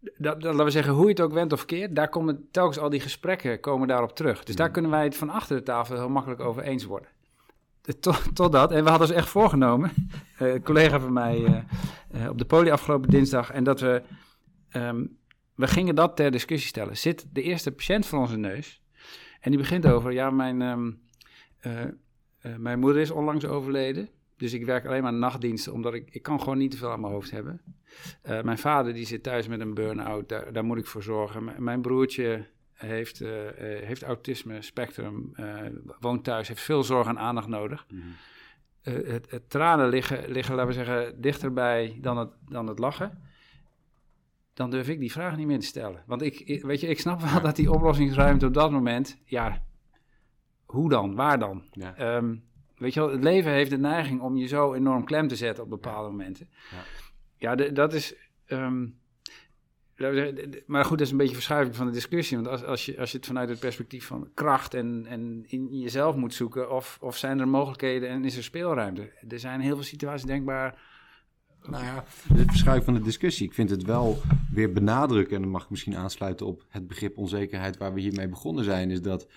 [0.00, 2.78] dat, dat, laten we zeggen, hoe je het ook went of keert, daar komen telkens
[2.78, 4.44] al die gesprekken komen daarop terug.
[4.44, 7.08] Dus daar kunnen wij het van achter de tafel heel makkelijk over eens worden.
[7.82, 9.92] Eh, Tot, totdat, en we hadden ons echt voorgenomen,
[10.38, 11.64] eh, een collega van mij
[12.10, 14.02] eh, op de poli afgelopen dinsdag, en dat we,
[14.70, 15.04] ehm,
[15.54, 16.96] we gingen dat ter discussie stellen.
[16.96, 18.82] Zit de eerste patiënt voor onze neus
[19.42, 20.90] en die begint over, ja, mijn, ehm,
[21.60, 24.08] eh, eh, mijn moeder is onlangs overleden.
[24.36, 27.00] dus ik werk alleen maar nachtdiensten, omdat ik, ik kan gewoon niet te veel aan
[27.00, 27.60] mijn hoofd hebben.
[28.24, 31.44] Uh, mijn vader die zit thuis met een burn-out, daar, daar moet ik voor zorgen.
[31.44, 35.32] M mijn broertje heeft, uh, heeft autisme, spectrum,
[36.00, 37.86] woont thuis, heeft veel zorg en aandacht nodig.
[37.88, 38.14] Mm -hmm.
[38.94, 43.22] het, het, tranen liggen, liggen, laten we zeggen, dichterbij dan het, dan het lachen
[44.54, 46.02] dan durf ik die vraag niet meer te stellen.
[46.06, 49.62] Want ik, weet je, ik snap wel dat die oplossingsruimte op dat moment, ja,
[50.64, 51.62] hoe dan, waar dan?
[51.72, 52.16] Ja.
[52.16, 52.44] Um,
[52.76, 55.64] weet je wel, het leven heeft de neiging om je zo enorm klem te zetten
[55.64, 56.48] op bepaalde momenten.
[56.70, 56.82] Ja,
[57.36, 58.14] ja de, dat is.
[58.46, 59.00] Um,
[60.66, 62.36] maar goed, dat is een beetje verschuiving van de discussie.
[62.36, 65.78] Want als, als, je, als je het vanuit het perspectief van kracht en, en in
[65.78, 69.12] jezelf moet zoeken, of, of zijn er mogelijkheden en is er speelruimte?
[69.28, 70.82] Er zijn heel veel situaties denkbaar
[71.66, 72.04] nou ja,
[72.34, 73.46] het verschuiven van de discussie.
[73.46, 77.18] Ik vind het wel weer benadrukken, en dan mag ik misschien aansluiten op het begrip
[77.18, 79.28] onzekerheid waar we hiermee begonnen zijn, is dat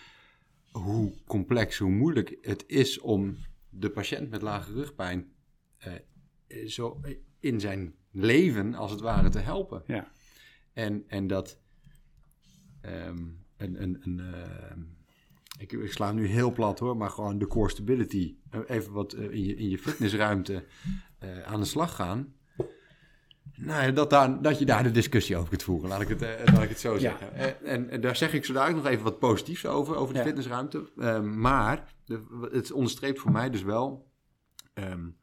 [0.72, 3.38] hoe complex, hoe moeilijk het is om
[3.70, 5.34] de patiënt met lage rugpijn
[5.78, 5.94] eh,
[6.68, 7.02] zo
[7.40, 9.84] in zijn leven, als het ware, te helpen.
[9.88, 10.12] Ja.
[10.74, 11.60] En, en dat
[12.82, 14.84] um, een, een, een uh,
[15.58, 18.36] ik, ik, sla nu heel plat hoor, maar gewoon de core stability.
[18.68, 20.66] Even wat uh, in, je, in je fitnessruimte
[21.24, 22.34] uh, aan de slag gaan.
[23.56, 26.30] Nou, dat, daar, dat je daar de discussie over kunt voeren, laat ik het, uh,
[26.54, 27.34] laat ik het zo zeggen.
[27.64, 30.26] En, en, daar zeg ik zo dadelijk nog even wat positiefs over, over de ja.
[30.26, 30.90] fitnessruimte.
[30.98, 34.12] Um, maar de, het onderstreept voor mij dus wel
[34.74, 35.18] um,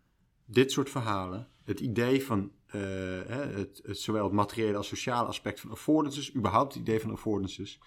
[0.45, 1.49] dit soort verhalen.
[1.65, 2.81] Het idee van uh,
[3.27, 7.81] het, het, zowel het materiële als sociale aspect van affordances, überhaupt het idee van affordances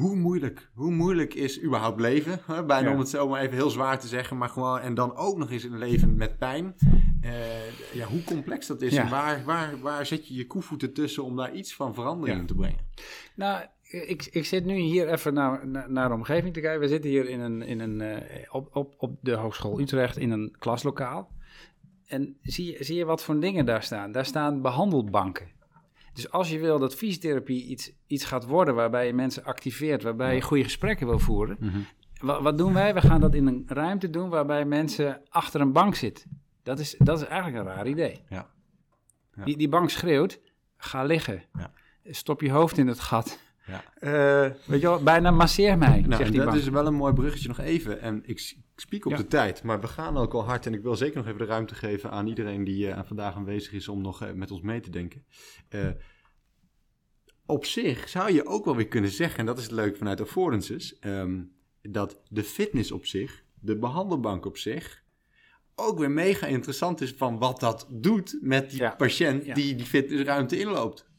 [0.00, 2.40] hoe moeilijk, hoe moeilijk is überhaupt leven?
[2.46, 2.64] Hè?
[2.64, 5.36] Bijna om het zo maar even heel zwaar te zeggen, maar gewoon en dan ook
[5.36, 6.74] nog eens een leven met pijn.
[7.24, 11.24] Uh, ja, hoe complex dat is en waar, waar, waar zet je je koevoeten tussen
[11.24, 12.78] om daar iets van verandering in te brengen?
[13.34, 16.80] Nou, ik, ik zit nu hier even naar, naar, de omgeving te kijken.
[16.80, 18.16] We zitten hier in een, in een, uh,
[18.50, 21.30] op, op, op de Hogeschool Utrecht in een klaslokaal.
[22.06, 24.12] En zie je, zie je wat voor dingen daar staan?
[24.12, 25.59] Daar staan behandelbanken.
[26.20, 30.34] Dus als je wil dat fysiotherapie iets, iets gaat worden waarbij je mensen activeert, waarbij
[30.34, 31.78] je goede gesprekken wil voeren, mhm.
[32.20, 32.94] wat, wat, doen wij?
[32.94, 36.40] We gaan dat in een ruimte doen waarbij mensen achter een bank zitten.
[36.62, 38.20] Dat is, dat is eigenlijk een raar idee.
[38.28, 38.50] Ja.
[39.34, 39.44] ja.
[39.44, 40.40] Die, die bank schreeuwt,
[40.76, 41.42] ga liggen.
[41.58, 41.72] Ja.
[42.04, 43.38] Stop je hoofd in het gat.
[43.70, 43.84] Ja.
[44.00, 47.12] Uh, weet je wel, bijna masseer mij, nou, zegt die Dat is wel een mooi
[47.12, 48.00] bruggetje nog even.
[48.00, 50.66] En ik, ik spiek op de tijd, maar we gaan ook al hard.
[50.66, 53.72] En ik wil zeker nog even de ruimte geven aan iedereen die uh, vandaag aanwezig
[53.72, 55.24] is om nog uh, met ons mee te denken.
[57.46, 60.20] op zich zou je ook wel weer kunnen zeggen, en dat is het leuk vanuit
[60.20, 61.52] affordances, um,
[61.82, 65.02] dat de fitness op zich, de behandelbank op zich,
[65.80, 70.58] ook weer mega interessant is van wat dat doet met die patiënt die die fitnessruimte
[70.58, 71.09] inloopt.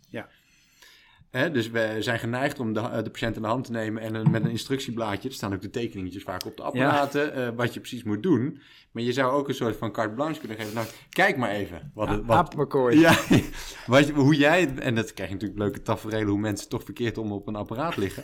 [1.32, 4.02] Hè, dus we zijn geneigd om de, eh, de patiënt in de hand te nemen
[4.02, 7.48] en een, met een instructieblaadje, er staan ook de tekeningetjes vaak op de apparaten, ja.
[7.48, 8.62] uh, wat je precies moet doen.
[8.92, 10.74] Maar je zou ook een soort van carte blanche kunnen geven.
[10.74, 11.92] Nou, kijk maar even.
[11.94, 13.18] Wat, ja, wat, ja,
[13.94, 17.32] wat, hoe jij, en dat krijg je natuurlijk leuke tafereelen hoe mensen toch verkeerd om
[17.32, 18.24] op een apparaat liggen.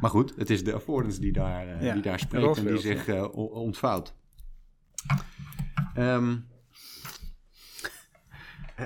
[0.00, 2.78] Maar goed, het is de affordance die daar, uh, ja, die daar spreekt en die
[2.78, 4.14] zich uh, ontvouwt.
[5.98, 6.50] Um,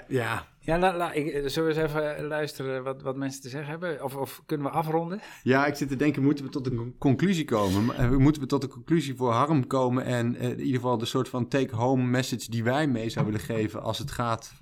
[0.09, 3.49] ja, ja, la, la, ik, eh, zullen we eens even luisteren wat, wat mensen te
[3.49, 4.05] zeggen hebben?
[4.05, 5.21] Of, of kunnen we afronden?
[5.43, 7.97] Ja, ik zit te denken, moeten we tot een conclusie komen?
[7.97, 10.05] Eh, moeten we tot een conclusie voor Harm komen?
[10.05, 13.57] En uh, in ieder geval de soort van take-home message die wij mee zouden willen
[13.57, 13.83] geven...
[13.83, 14.53] als het gaat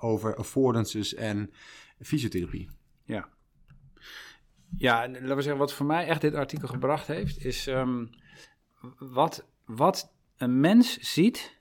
[0.00, 1.50] over affordances en
[2.00, 2.68] fysiotherapie.
[3.04, 3.28] Ja.
[4.76, 7.44] Ja, laten we zeggen, wat voor mij echt dit artikel gebracht heeft...
[7.44, 8.10] is um,
[8.98, 11.58] wat, wat een mens ziet...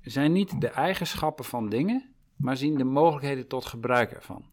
[0.00, 2.13] zijn niet de eigenschappen van dingen
[2.44, 4.44] maar zien de mogelijkheden tot gebruik ervan.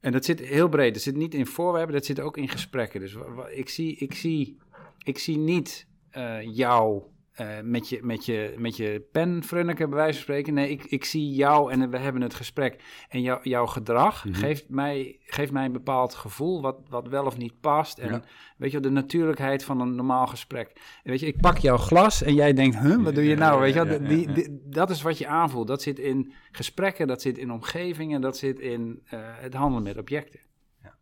[0.00, 0.94] En dat zit heel breed.
[0.94, 3.00] Dat zit niet in voorwerpen, dat zit ook in gesprekken.
[3.00, 3.16] Dus
[3.50, 4.58] ik zie, ik zie,
[5.02, 5.86] ik zie niet
[6.16, 7.02] uh, jou
[7.40, 10.54] uh, met, je, met, je, met je pen, Frunneke, bij wijze van spreken.
[10.54, 12.82] Nee, ik, ik zie jou en we hebben het gesprek.
[13.08, 14.34] En jou, jouw gedrag mhm.
[14.34, 17.98] geeft, mij, geeft mij een bepaald gevoel wat, wat wel of niet past.
[17.98, 18.24] En
[18.56, 20.72] weet je, de natuurlijkheid van een normaal gesprek.
[21.02, 23.60] weet je, ik pak jouw glas en jij denkt, huh, wat doe je nou?
[23.60, 25.66] Weet je, die, die, dat is wat je aanvoelt.
[25.66, 29.98] Dat zit in gesprekken, dat zit in omgevingen, dat zit in uh, het handelen met
[29.98, 30.40] objecten.
[30.82, 30.94] Ja.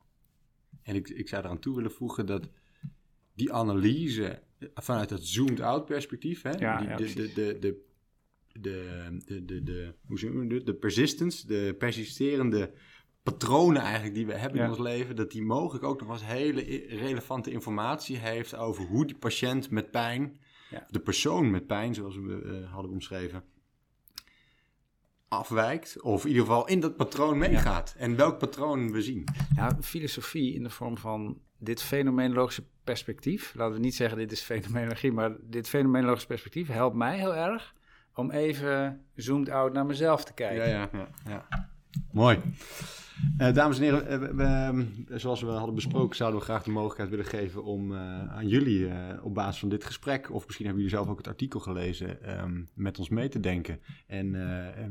[0.82, 2.48] En ik, ik zou eraan toe willen voegen dat
[3.34, 4.42] die analyse
[4.74, 7.84] vanuit dat zoomed-out perspectief, hè, de, de, de, de,
[9.24, 12.72] de, de, de, hoe zeggen de persistence, de persisterende
[13.22, 16.62] patronen eigenlijk die we hebben in ons leven, dat die mogelijk ook nog eens hele
[16.88, 20.40] relevante informatie heeft over hoe die patiënt met pijn,
[20.90, 23.44] de persoon met pijn, zoals we eh, hadden omschreven,
[25.28, 29.24] afwijkt of in ieder geval in dat patroon meegaat en welk patroon we zien.
[29.56, 33.54] Ja, filosofie in de vorm van dit fenomenologische perspectief.
[33.54, 37.74] Laten we niet zeggen dit is fenomenologie, maar dit fenomenologische perspectief helpt mij heel erg
[38.14, 40.68] om even zoomed out naar mezelf te kijken.
[40.68, 41.08] Ja, ja, ja.
[41.26, 41.68] ja.
[42.12, 42.38] Mooi.
[43.38, 44.84] Uh, dames en heren, uh, we, ehm,
[45.18, 47.98] zoals we hadden besproken, zouden we graag de mogelijkheid willen geven om uh,
[48.36, 48.88] aan jullie
[49.22, 52.68] op basis van dit gesprek, of misschien hebben jullie zelf ook het artikel gelezen, um,
[52.74, 53.80] met ons mee te denken.
[54.06, 54.32] En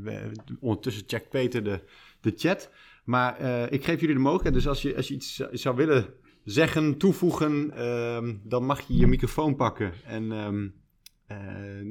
[0.03, 1.79] we, ondertussen checkt Peter de,
[2.21, 2.69] de chat.
[3.03, 3.39] Maar
[3.71, 6.05] ik geef jullie de mogelijkheid, dus als je, als je iets zou willen
[6.45, 9.93] zeggen, toevoegen, um, dan mag je je microfoon pakken.
[10.05, 10.27] En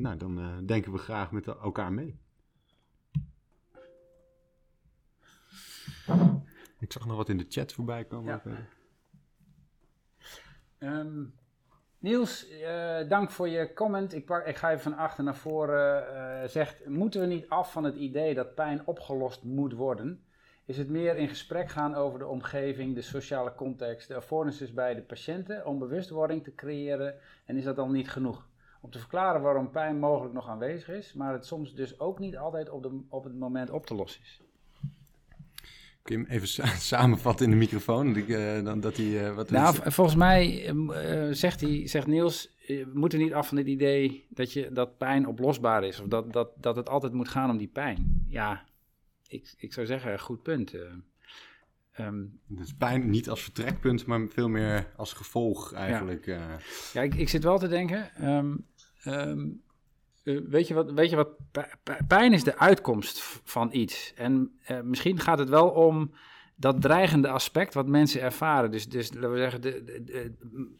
[0.00, 2.18] nou, dan denken we graag met elkaar mee.
[6.78, 8.42] Ik zag nog wat in de chat voorbij komen.
[10.78, 10.98] Ja.
[11.00, 11.34] Um,
[11.98, 14.14] Niels, uh, dank voor je comment.
[14.14, 16.14] Ik, pak, ik ga even van achter naar voren.
[16.14, 20.24] Uh, zegt, moeten we niet af van het idee dat pijn opgelost moet worden?
[20.66, 24.94] Is het meer in gesprek gaan over de omgeving, de sociale context, de affordances bij
[24.94, 27.14] de patiënten om bewustwording te creëren?
[27.44, 28.48] En is dat dan niet genoeg?
[28.80, 32.36] Om te verklaren waarom pijn mogelijk nog aanwezig is, maar het soms dus ook niet
[32.36, 34.40] altijd op, de, op het moment op te lossen is.
[36.02, 36.48] Kun je hem even
[36.92, 38.16] samenvatten in de microfoon?
[38.16, 42.90] Uh, dan, dat hij, uh, wat nou, volgens mij uh, zegt, hij, zegt Niels, we
[42.92, 46.00] moeten niet af van het idee dat, je, dat pijn oplosbaar is.
[46.00, 48.24] Of dat, dat, dat het altijd moet gaan om die pijn.
[48.28, 48.64] Ja,
[49.28, 50.74] ik, ik zou zeggen, goed punt.
[51.98, 56.24] Um, dus pijn niet als vertrekpunt, maar veel meer als gevolg eigenlijk.
[56.24, 56.58] Ja,
[56.92, 58.28] ja ik, ik zit wel te denken...
[58.28, 58.66] Um,
[59.04, 59.62] um,
[60.24, 61.28] eh, weet, je wat, weet je wat?
[62.08, 64.12] Pijn is de uitkomst van iets.
[64.16, 66.10] En uh, misschien gaat het wel om
[66.56, 68.70] dat dreigende aspect wat mensen ervaren.
[68.70, 70.32] Dus, dus laten we zeggen, de, de,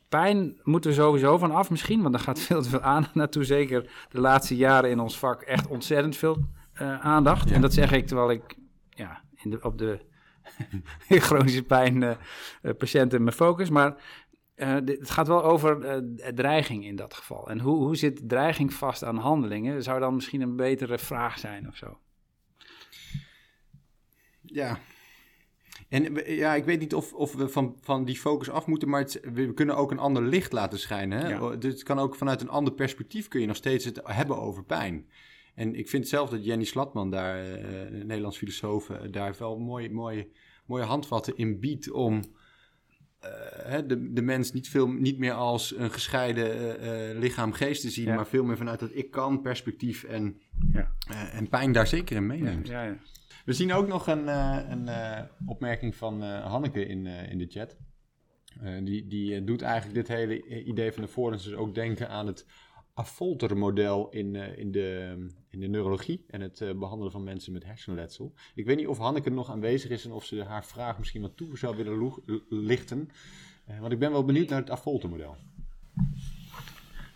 [0.09, 3.45] pijn moet er sowieso van af misschien, want er gaat veel te veel aandacht naartoe.
[3.45, 6.49] Zeker de laatste jaren in ons vak echt ontzettend veel
[6.83, 7.51] uh, aandacht.
[7.51, 8.57] En dat zeg ik terwijl ik
[8.91, 10.01] ja, in de, op de
[11.27, 12.16] chronische pijn uh,
[12.79, 13.70] patiënten me focus.
[13.70, 13.97] Maar
[14.57, 17.51] uh, het gaat wel over uh, dreiging in dat geval.
[17.51, 19.83] En hoe, hoe zit dreiging vast aan handelingen?
[19.83, 21.99] Zou dan misschien een betere vraag zijn of zo?
[24.43, 24.79] Ja.
[25.89, 29.01] En ja, ik weet niet of, of we van, van die focus af moeten, maar
[29.01, 31.18] het, we kunnen ook een ander licht laten schijnen.
[31.18, 31.29] Hè?
[31.29, 31.57] Ja.
[31.57, 34.64] Dus het kan ook vanuit een ander perspectief kun je nog steeds het hebben over
[34.64, 35.09] pijn.
[35.55, 39.90] En ik vind zelf dat Jenny Slatman, daar, uh, een Nederlands filosoof, daar wel mooie,
[39.90, 40.28] mooie,
[40.66, 42.22] mooie handvatten in biedt om
[43.24, 48.14] uh, de, de mens niet, veel, niet meer als een gescheiden uh, lichaam-geest te zien,
[48.14, 50.40] maar veel meer vanuit dat ik kan perspectief en,
[50.72, 50.92] ja.
[51.11, 52.68] uh, en pijn daar zeker in meeneemt.
[52.68, 52.96] Ja, ja,
[53.44, 54.28] We zien ook nog een,
[54.70, 57.76] een opmerking van Hanneke in, in de chat.
[58.84, 62.46] die die doet eigenlijk dit hele idee van de affordances ook denken aan het
[62.95, 65.16] Affolter-model in, uh, in, de,
[65.51, 68.32] in de neurologie en het uh, behandelen van mensen met hersenletsel.
[68.55, 71.36] Ik weet niet of Hanneke nog aanwezig is en of ze haar vraag misschien wat
[71.36, 73.11] toe zou willen lichten.
[73.68, 75.36] Uh, want ik ben wel benieuwd naar het Affolter-model.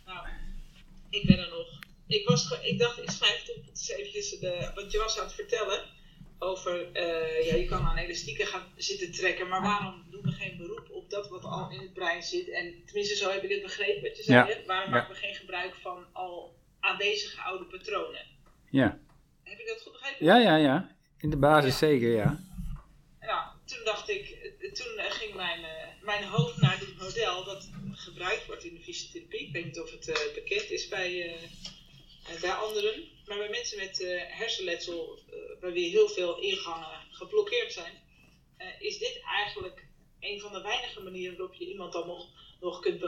[0.07, 0.29] Nou,
[1.11, 1.79] ik ben er nog.
[2.07, 5.98] Ik, was, ik dacht, ik schrijf het eventjes de, wat je was aan het vertellen
[6.39, 6.91] over,
[7.47, 11.11] ja, je kan aan elastieken gaan zitten trekken, maar waarom doen we geen beroep op
[11.11, 12.49] dat wat al in het brein zit?
[12.49, 14.49] En tenminste, zo heb ik het begrepen wat je zei.
[14.49, 14.57] Ja.
[14.67, 18.27] Waarom maken we geen gebruik van al aanwezige oude patronen?
[18.71, 18.99] Ja.
[19.43, 20.27] Heb ik dat goed begrepen?
[20.27, 20.97] Ja, ja, ja.
[21.19, 22.41] In de basis zeker, ja.
[23.21, 25.61] Nou, toen dacht ik, toen ging mijn,
[26.03, 29.47] mijn hoofd naar dit model dat gebruikt wordt in de fysiotherapie.
[29.47, 33.17] Ik weet niet of het uh, bekend is bij, uh, bij anderen.
[33.29, 35.19] Maar bij mensen met uh, hersenletsel,
[35.61, 37.93] bij wie heel veel ingangen geblokkeerd zijn,
[38.79, 39.87] is dit eigenlijk
[40.21, 42.29] een van de weinige manieren waarop je iemand dan nog,
[42.61, 43.01] nog kunt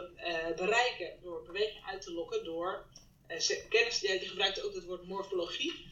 [0.57, 1.19] bereiken.
[1.23, 2.87] Door beweging uit te lokken, door
[3.69, 5.87] kennis, ja, je gebruikt ook het woord morfologie.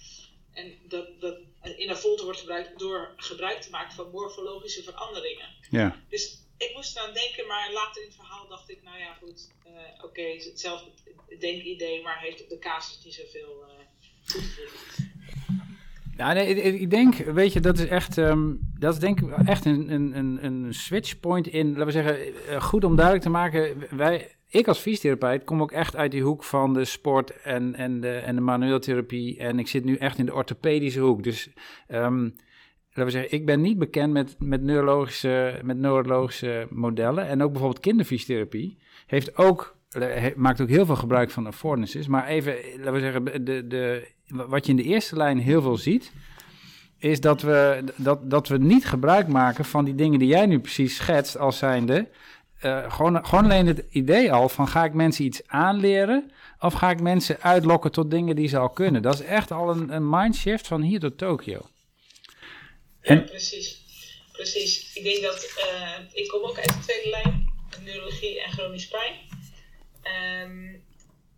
[0.52, 1.38] En dat, dat
[1.76, 5.48] in Avolte wordt gebruikt door gebruik te maken van morfologische veranderingen.
[5.70, 6.04] Ja.
[6.08, 9.50] Dus ik moest eraan denken, maar later in het verhaal dacht ik, nou ja, goed,
[9.66, 10.90] uh, oké, okay, is hetzelfde
[11.38, 13.84] denkidee, maar heeft op de casus niet zoveel uh,
[16.16, 19.90] Nee, ik denk, weet je, dat is echt, um, dat is denk ik echt een,
[19.90, 22.18] een, een switchpoint in, laten we zeggen,
[22.50, 26.22] uh, goed om duidelijk te maken, wij, ik als fysiotherapeut kom ook echt uit die
[26.22, 29.96] hoek van de sport en, en, de, en de manuele therapie en ik zit nu
[29.96, 31.50] echt in de orthopedische hoek, dus...
[31.88, 32.34] Um,
[32.98, 37.26] laten we zeggen, ik ben niet bekend met, met, neurologische, met neurologische modellen.
[37.26, 39.76] En ook bijvoorbeeld kinderfysiotherapie heeft ook,
[40.36, 42.06] maakt ook heel veel gebruik van affordances.
[42.06, 45.76] Maar even, laten we zeggen, de, de, wat je in de eerste lijn heel veel
[45.76, 46.12] ziet,
[46.98, 50.60] is dat we, dat, dat we niet gebruik maken van die dingen die jij nu
[50.60, 52.08] precies schetst als zijnde
[52.58, 56.90] eh, gewoon, gewoon alleen het idee al van ga ik mensen iets aanleren of ga
[56.90, 59.02] ik mensen uitlokken tot dingen die ze al kunnen.
[59.02, 61.60] Dat is echt al een, een mindshift van hier tot Tokio.
[63.00, 63.86] En, precies.
[64.32, 64.94] Precies.
[64.94, 67.52] Ik denk dat, uh, ik kom ook uit de tweede lijn,
[67.84, 69.14] neurologie en chronisch pijn.
[70.08, 70.86] Um,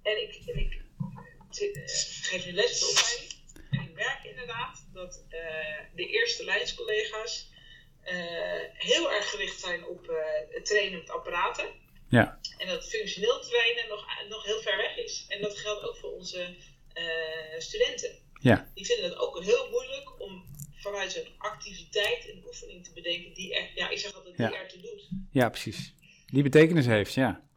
[0.03, 0.83] en ik, en ik
[2.23, 3.29] geef nu les op mij.
[3.71, 5.41] En ik merk inderdaad dat uh,
[5.95, 7.49] de eerste lijnscollega's
[8.73, 10.07] heel erg gericht zijn op
[10.51, 11.69] het trainen met apparaten.
[12.09, 12.41] Ja.
[12.59, 15.25] En dat functioneel trainen nog, nog heel ver weg is.
[15.29, 16.57] En dat geldt ook voor onze
[17.59, 18.19] studenten.
[18.41, 18.71] Ja.
[18.75, 20.45] Die vinden het ook heel moeilijk om
[20.77, 24.69] vanuit een activiteit een oefening te bedenken die er, ja, ik zeg altijd, die er
[24.69, 25.09] te doet.
[25.33, 25.95] Ja, precies.
[26.27, 27.49] Die betekenis heeft, ja.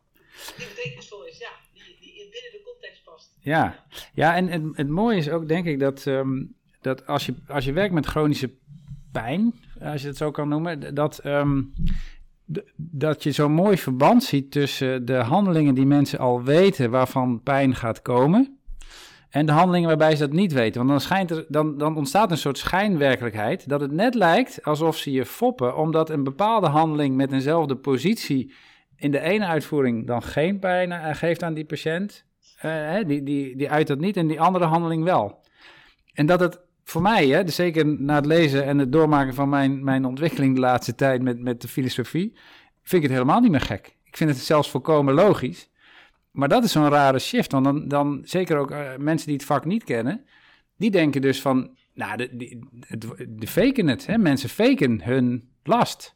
[0.58, 1.50] Die betekenisvol is, ja.
[1.74, 3.36] Die, die binnen de context past.
[3.40, 7.34] Ja, ja en het, het mooie is ook, denk ik, dat, um, dat als, je,
[7.48, 8.54] als je werkt met chronische
[9.12, 11.74] pijn, als je het zo kan noemen, dat, um,
[12.76, 17.76] dat je zo'n mooi verband ziet tussen de handelingen die mensen al weten waarvan pijn
[17.76, 18.58] gaat komen
[19.34, 20.78] en de handelingen waarbij ze dat niet weten.
[20.78, 24.98] Want dan, schijnt er, dan, dan ontstaat een soort schijnwerkelijkheid dat het net lijkt alsof
[24.98, 28.54] ze je foppen, omdat een bepaalde handeling met eenzelfde positie
[29.04, 32.26] in de ene uitvoering dan geen pijn uh, geeft aan die patiënt.
[32.66, 35.42] Uh, die, die, die uit dat niet en die andere handeling wel.
[36.14, 39.50] En dat het voor mij, hè, dus zeker na het lezen en het doormaken van
[39.50, 42.38] mijn, mijn ontwikkeling de laatste tijd met, met de filosofie,
[42.82, 43.98] vind ik het helemaal niet meer gek.
[44.04, 45.70] Ik vind het zelfs volkomen logisch.
[46.32, 47.52] Maar dat is zo'n rare shift.
[47.52, 50.26] Want dan, dan zeker ook uh, mensen die het vak niet kennen,
[50.78, 52.60] die denken dus van, nou, de, de,
[52.98, 54.06] de, de faken het.
[54.06, 54.18] Hè?
[54.18, 56.16] Mensen faken hun last.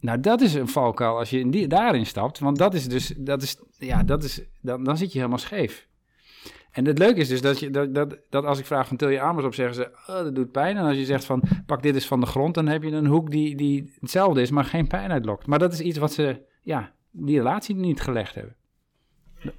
[0.00, 2.38] Nou, dat is een valkuil als je in die, daarin stapt.
[2.38, 5.88] Want dat is dus, dat is, ja, dat is, dan, dan zit je helemaal scheef.
[6.70, 9.08] En het leuke is dus dat, je, dat, dat, dat als ik vraag van til
[9.08, 10.76] je armers op, zeggen ze, oh, dat doet pijn.
[10.76, 13.06] En als je zegt van, pak dit eens van de grond, dan heb je een
[13.06, 15.46] hoek die, die hetzelfde is, maar geen pijn uitlokt.
[15.46, 18.56] Maar dat is iets wat ze, ja, die relatie niet gelegd hebben.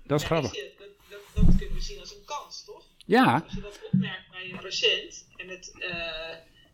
[0.04, 0.56] Dat is grappig.
[0.56, 2.84] Je, dat, dat, dat kunnen we zien als een kans, toch?
[2.98, 3.42] Ja.
[3.44, 6.30] Als je dat opmerkt bij een patiënt en het, uh,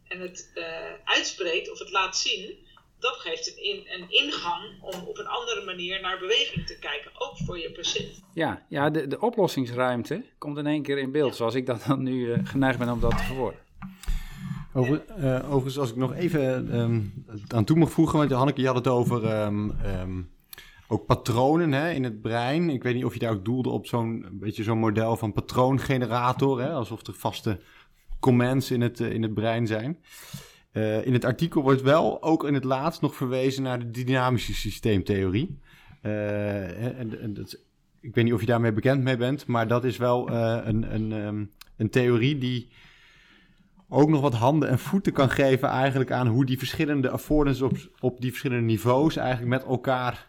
[0.07, 0.63] en het uh,
[1.03, 2.65] uitspreekt of het laat zien,
[3.00, 7.12] dat geeft een, in, een ingang om op een andere manier naar beweging te kijken,
[7.14, 8.24] ook voor je patiënt.
[8.34, 12.04] Ja, ja de, de oplossingsruimte komt in één keer in beeld, zoals ik dat dan
[12.04, 13.60] nu uh, geneigd ben om dat te verwoorden.
[14.74, 18.68] Over, uh, overigens, als ik nog even um, aan toe mag voegen, want Hanneke, je
[18.68, 20.30] had het over um, um,
[20.88, 22.70] ook patronen hè, in het brein.
[22.70, 26.62] Ik weet niet of je daar ook doelde op zo'n beetje zo'n model van patroongenerator,
[26.62, 27.60] hè, alsof er vaste
[28.20, 30.04] commands in het, uh, in het brein zijn.
[30.78, 34.53] Uh, in het artikel wordt wel ook in het laatst nog verwezen naar de dynamische
[34.53, 35.59] systeemtheorie.
[36.03, 37.59] Uh, en, en dat,
[38.01, 41.11] ik weet niet of je daarmee bekend mee bent, maar dat is wel een, een,
[41.11, 42.67] um, een theorie die
[43.89, 47.78] ook nog wat handen en voeten kan geven eigenlijk aan hoe die verschillende affordances op,
[47.99, 50.28] op die verschillende niveaus eigenlijk met elkaar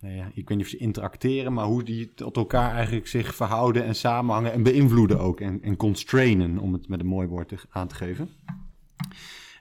[0.00, 3.34] nou ja, ik weet niet of ze interacteren, maar hoe die tot elkaar eigenlijk zich
[3.34, 5.40] verhouden en samenhangen en beïnvloeden ook.
[5.40, 8.28] En, en constrainen, om het met een mooi woord te, aan te geven.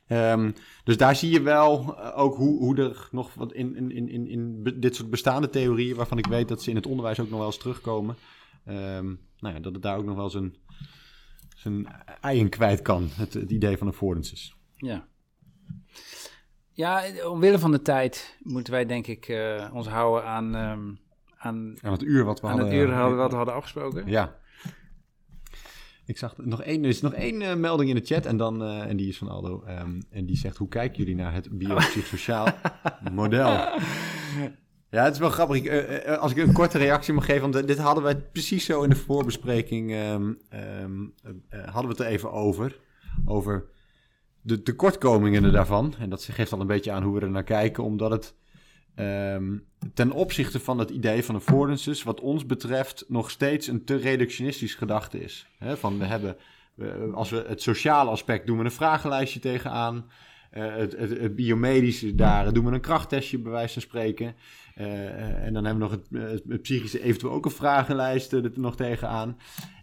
[0.09, 0.53] Um,
[0.83, 4.09] dus daar zie je wel uh, ook hoe, hoe er nog wat in, in, in,
[4.09, 7.29] in, in dit soort bestaande theorieën, waarvan ik weet dat ze in het onderwijs ook
[7.29, 8.15] nog wel eens terugkomen,
[8.67, 10.55] um, nou ja, dat het daar ook nog wel zijn,
[11.55, 11.87] zijn
[12.21, 14.55] eigen kwijt kan, het, het idee van affordances.
[14.75, 15.07] Ja.
[16.71, 20.99] Ja, omwille van de tijd moeten wij denk ik uh, ons houden aan, um,
[21.37, 24.07] aan, aan het uur wat we, aan hadden, het uur hadden, wat we hadden afgesproken.
[24.07, 24.35] Ja.
[26.07, 28.63] Ik zag nog één, er is nog één uh, melding in de chat en, dan,
[28.63, 29.63] uh, en die is van Aldo.
[29.67, 32.47] Um, en die zegt, hoe kijken jullie naar het biopsychosociaal
[33.11, 33.47] model?
[34.89, 35.57] Ja, het is wel grappig.
[35.57, 38.83] Ik, uh, als ik een korte reactie mag geven, want dit hadden wij precies zo
[38.83, 40.37] in de voorbespreking, um,
[40.81, 41.13] um,
[41.49, 42.79] hadden we het er even over.
[43.25, 43.65] Over
[44.41, 45.93] de tekortkomingen daarvan.
[45.99, 48.35] En dat geeft al een beetje aan hoe we er naar kijken, omdat het
[48.99, 53.95] um, ten opzichte van het idee van affordances, wat ons betreft, nog steeds een te
[53.95, 55.47] reductionistisch gedachte is.
[55.59, 56.37] Van we hebben,
[57.13, 60.05] als we het sociale aspect doen we een vragenlijstje tegenaan.
[60.53, 64.35] Uh, het, het, biomedische, daar doen we een krachttestje, bij wijze van spreken.
[64.77, 68.75] Uh, en dan hebben we nog het, het, psychische, eventueel ook een vragenlijst er nog
[68.75, 69.37] tegenaan.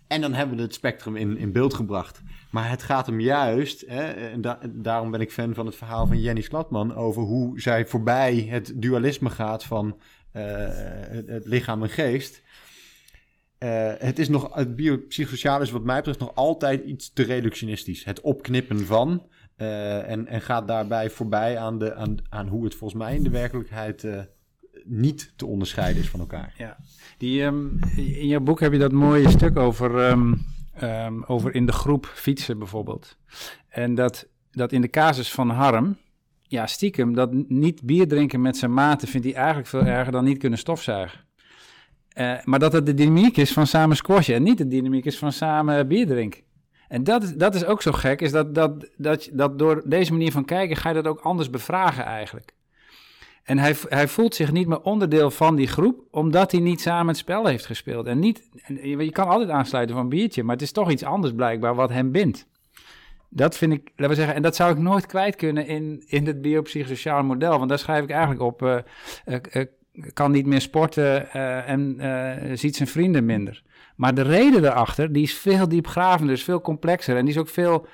[0.07, 2.23] En dan hebben we het spectrum in, in beeld gebracht.
[2.51, 6.07] Maar het gaat hem juist, hè, en da daarom ben ik fan van het verhaal
[6.07, 6.95] van Jenny Slatman...
[6.95, 10.01] over hoe zij voorbij het dualisme gaat van
[10.33, 10.43] uh,
[11.27, 12.43] het, lichaam en geest.
[13.59, 18.05] Uh, het, is nog, het biopsychosociaal is wat mij betreft nog altijd iets te reductionistisch.
[18.05, 19.27] Het opknippen van
[19.57, 23.23] uh, en, en gaat daarbij voorbij aan, de, aan, aan hoe het volgens mij in
[23.23, 24.07] de werkelijkheid
[24.85, 26.55] niet te onderscheiden is van elkaar.
[26.57, 26.77] Ja,
[27.19, 30.47] die, um, in jouw boek heb je dat mooie stuk over, um,
[30.83, 33.19] um, over in de groep fietsen bijvoorbeeld.
[33.69, 35.97] En dat, dat in de casus van Harm
[36.43, 40.25] ja, stiekem dat niet bier drinken met zijn maten vindt hij eigenlijk veel erger dan
[40.25, 41.21] niet kunnen stofzuigen.
[42.19, 45.19] Uh, maar dat het de dynamiek is van samen squashen en niet de dynamiek is
[45.19, 46.43] van samen bier drinken.
[46.89, 50.13] En dat is, dat is ook zo gek, is dat, dat, dat, dat door deze
[50.13, 52.55] manier van kijken ga je dat ook anders bevragen eigenlijk.
[53.45, 57.09] En hij, hij voelt zich niet meer onderdeel van die groep, omdat hij niet samen
[57.09, 58.07] het spel heeft gespeeld.
[58.07, 58.49] En niet,
[58.83, 61.91] je kan altijd aansluiten van een biertje, maar het is toch iets anders blijkbaar wat
[61.91, 62.47] hem bindt.
[63.29, 66.27] Dat vind ik, laten we zeggen, en dat zou ik nooit kwijt kunnen in, in
[66.27, 67.57] het biopsychosociale model.
[67.59, 69.65] Want daar schrijf ik eigenlijk op, uh,
[70.13, 71.31] kan niet meer sporten
[71.67, 71.99] en
[72.59, 73.63] ziet zijn vrienden minder.
[73.97, 77.17] Maar de reden daarachter, die is veel diepgravender, is veel complexer.
[77.17, 77.87] En die is ook veel,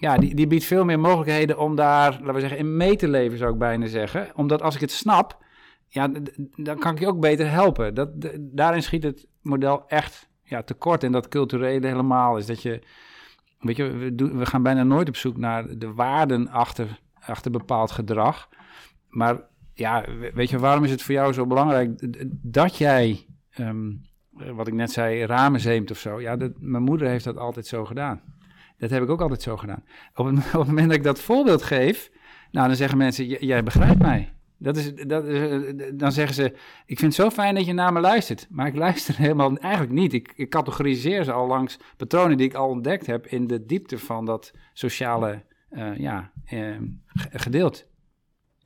[0.00, 3.08] ja, die, die biedt veel meer mogelijkheden om daar, laten we zeggen, in mee te
[3.08, 4.30] leven, zou ik bijna zeggen.
[4.34, 5.44] Omdat als ik het snap,
[5.88, 6.10] ja,
[6.56, 7.94] dan kan ik je ook beter helpen.
[7.94, 8.08] Dat,
[8.40, 11.04] daarin schiet het model echt ja, tekort.
[11.04, 12.82] En dat culturele helemaal is dat je,
[13.60, 17.50] weet je, we, doen, we gaan bijna nooit op zoek naar de waarden achter, achter
[17.50, 18.48] bepaald gedrag.
[19.08, 19.40] Maar
[19.74, 22.06] ja, weet je, waarom is het voor jou zo belangrijk
[22.42, 23.90] dat jij ehm,
[24.38, 26.20] eh, wat ik net zei, ramen zeemt of zo.
[26.20, 28.20] Ja, dat, mijn moeder heeft dat altijd zo gedaan.
[28.78, 29.84] Dat heb ik ook altijd zo gedaan.
[30.14, 32.10] Op het, op het moment dat ik dat voorbeeld geef,
[32.50, 34.32] nou, dan zeggen mensen, jij begrijpt mij.
[34.60, 36.44] Dat is, dat is, dan zeggen ze,
[36.86, 38.46] ik vind het zo fijn dat je naar me luistert.
[38.50, 40.12] Maar ik luister helemaal eigenlijk niet.
[40.12, 43.98] Ik, ik categoriseer ze al langs patronen die ik al ontdekt heb in de diepte
[43.98, 46.76] van dat sociale uh, ja, uh,
[47.16, 47.84] gedeelte.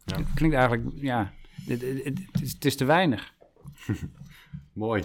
[0.04, 0.16] Ja.
[0.16, 1.32] Het klinkt eigenlijk, ja,
[1.66, 3.34] het, het, het, is, het is te weinig.
[4.72, 5.02] Mooi.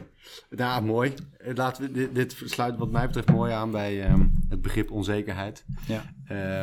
[0.49, 1.13] Ja, mooi.
[1.55, 5.65] Laten we, dit, dit sluit wat mij betreft mooi aan bij um, het begrip onzekerheid.
[5.88, 6.13] Ja.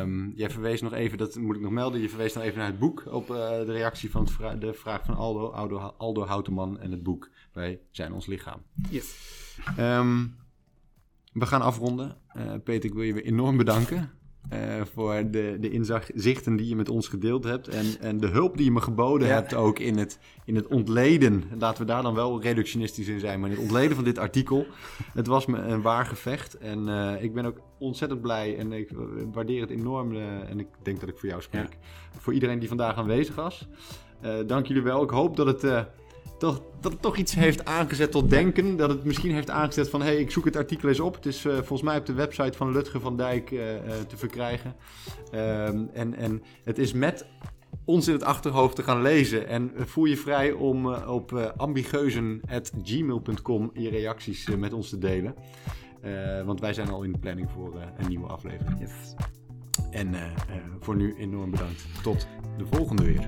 [0.01, 2.67] Um, jij verwees nog even, dat moet ik nog melden, je verwees nog even naar
[2.67, 6.79] het boek op uh, de reactie van vra de vraag van Aldo, Aldo, Aldo Houteman
[6.79, 8.61] en het boek Wij zijn ons lichaam.
[8.89, 9.15] Yes.
[9.79, 10.35] Um,
[11.31, 12.17] we gaan afronden.
[12.37, 14.11] Uh, Peter, ik wil je weer enorm bedanken.
[14.53, 17.67] Uh, voor de, de inzichten die je met ons gedeeld hebt.
[17.67, 21.43] En, en de hulp die je me geboden hebt ook in het, in het ontleden.
[21.59, 23.39] Laten we daar dan wel reductionistisch in zijn.
[23.39, 24.65] Maar in het ontleden van dit artikel.
[25.13, 26.57] Het was me een waar gevecht.
[26.57, 28.57] En uh, ik ben ook ontzettend blij.
[28.57, 28.89] En ik
[29.33, 30.11] waardeer het enorm.
[30.11, 31.77] Uh, en ik denk dat ik voor jou spreek.
[31.81, 32.19] Ja.
[32.19, 33.67] Voor iedereen die vandaag aanwezig was.
[34.45, 35.03] dank jullie wel.
[35.03, 35.87] Ik hoop dat het
[36.37, 38.77] toch, dat het toch iets heeft aangezet tot denken.
[38.77, 40.01] Dat het misschien heeft aangezet van...
[40.01, 41.15] hé, hey, ik zoek het artikel eens op.
[41.15, 44.17] Het is uh, volgens mij op de website van Lutger van Dijk uh, uh, te
[44.17, 44.75] verkrijgen.
[45.33, 47.25] Um, en, en het is met
[47.85, 49.47] ons in het achterhoofd te gaan lezen.
[49.47, 55.35] En voel je vrij om op ambigeuzen.gmail.com je reacties met ons te delen.
[56.45, 58.79] want wij zijn al in de planning voor een nieuwe aflevering.
[58.79, 59.15] Yes.
[59.91, 60.15] En
[60.79, 61.85] voor nu enorm bedankt.
[62.03, 62.27] Tot
[62.57, 63.27] de volgende weer.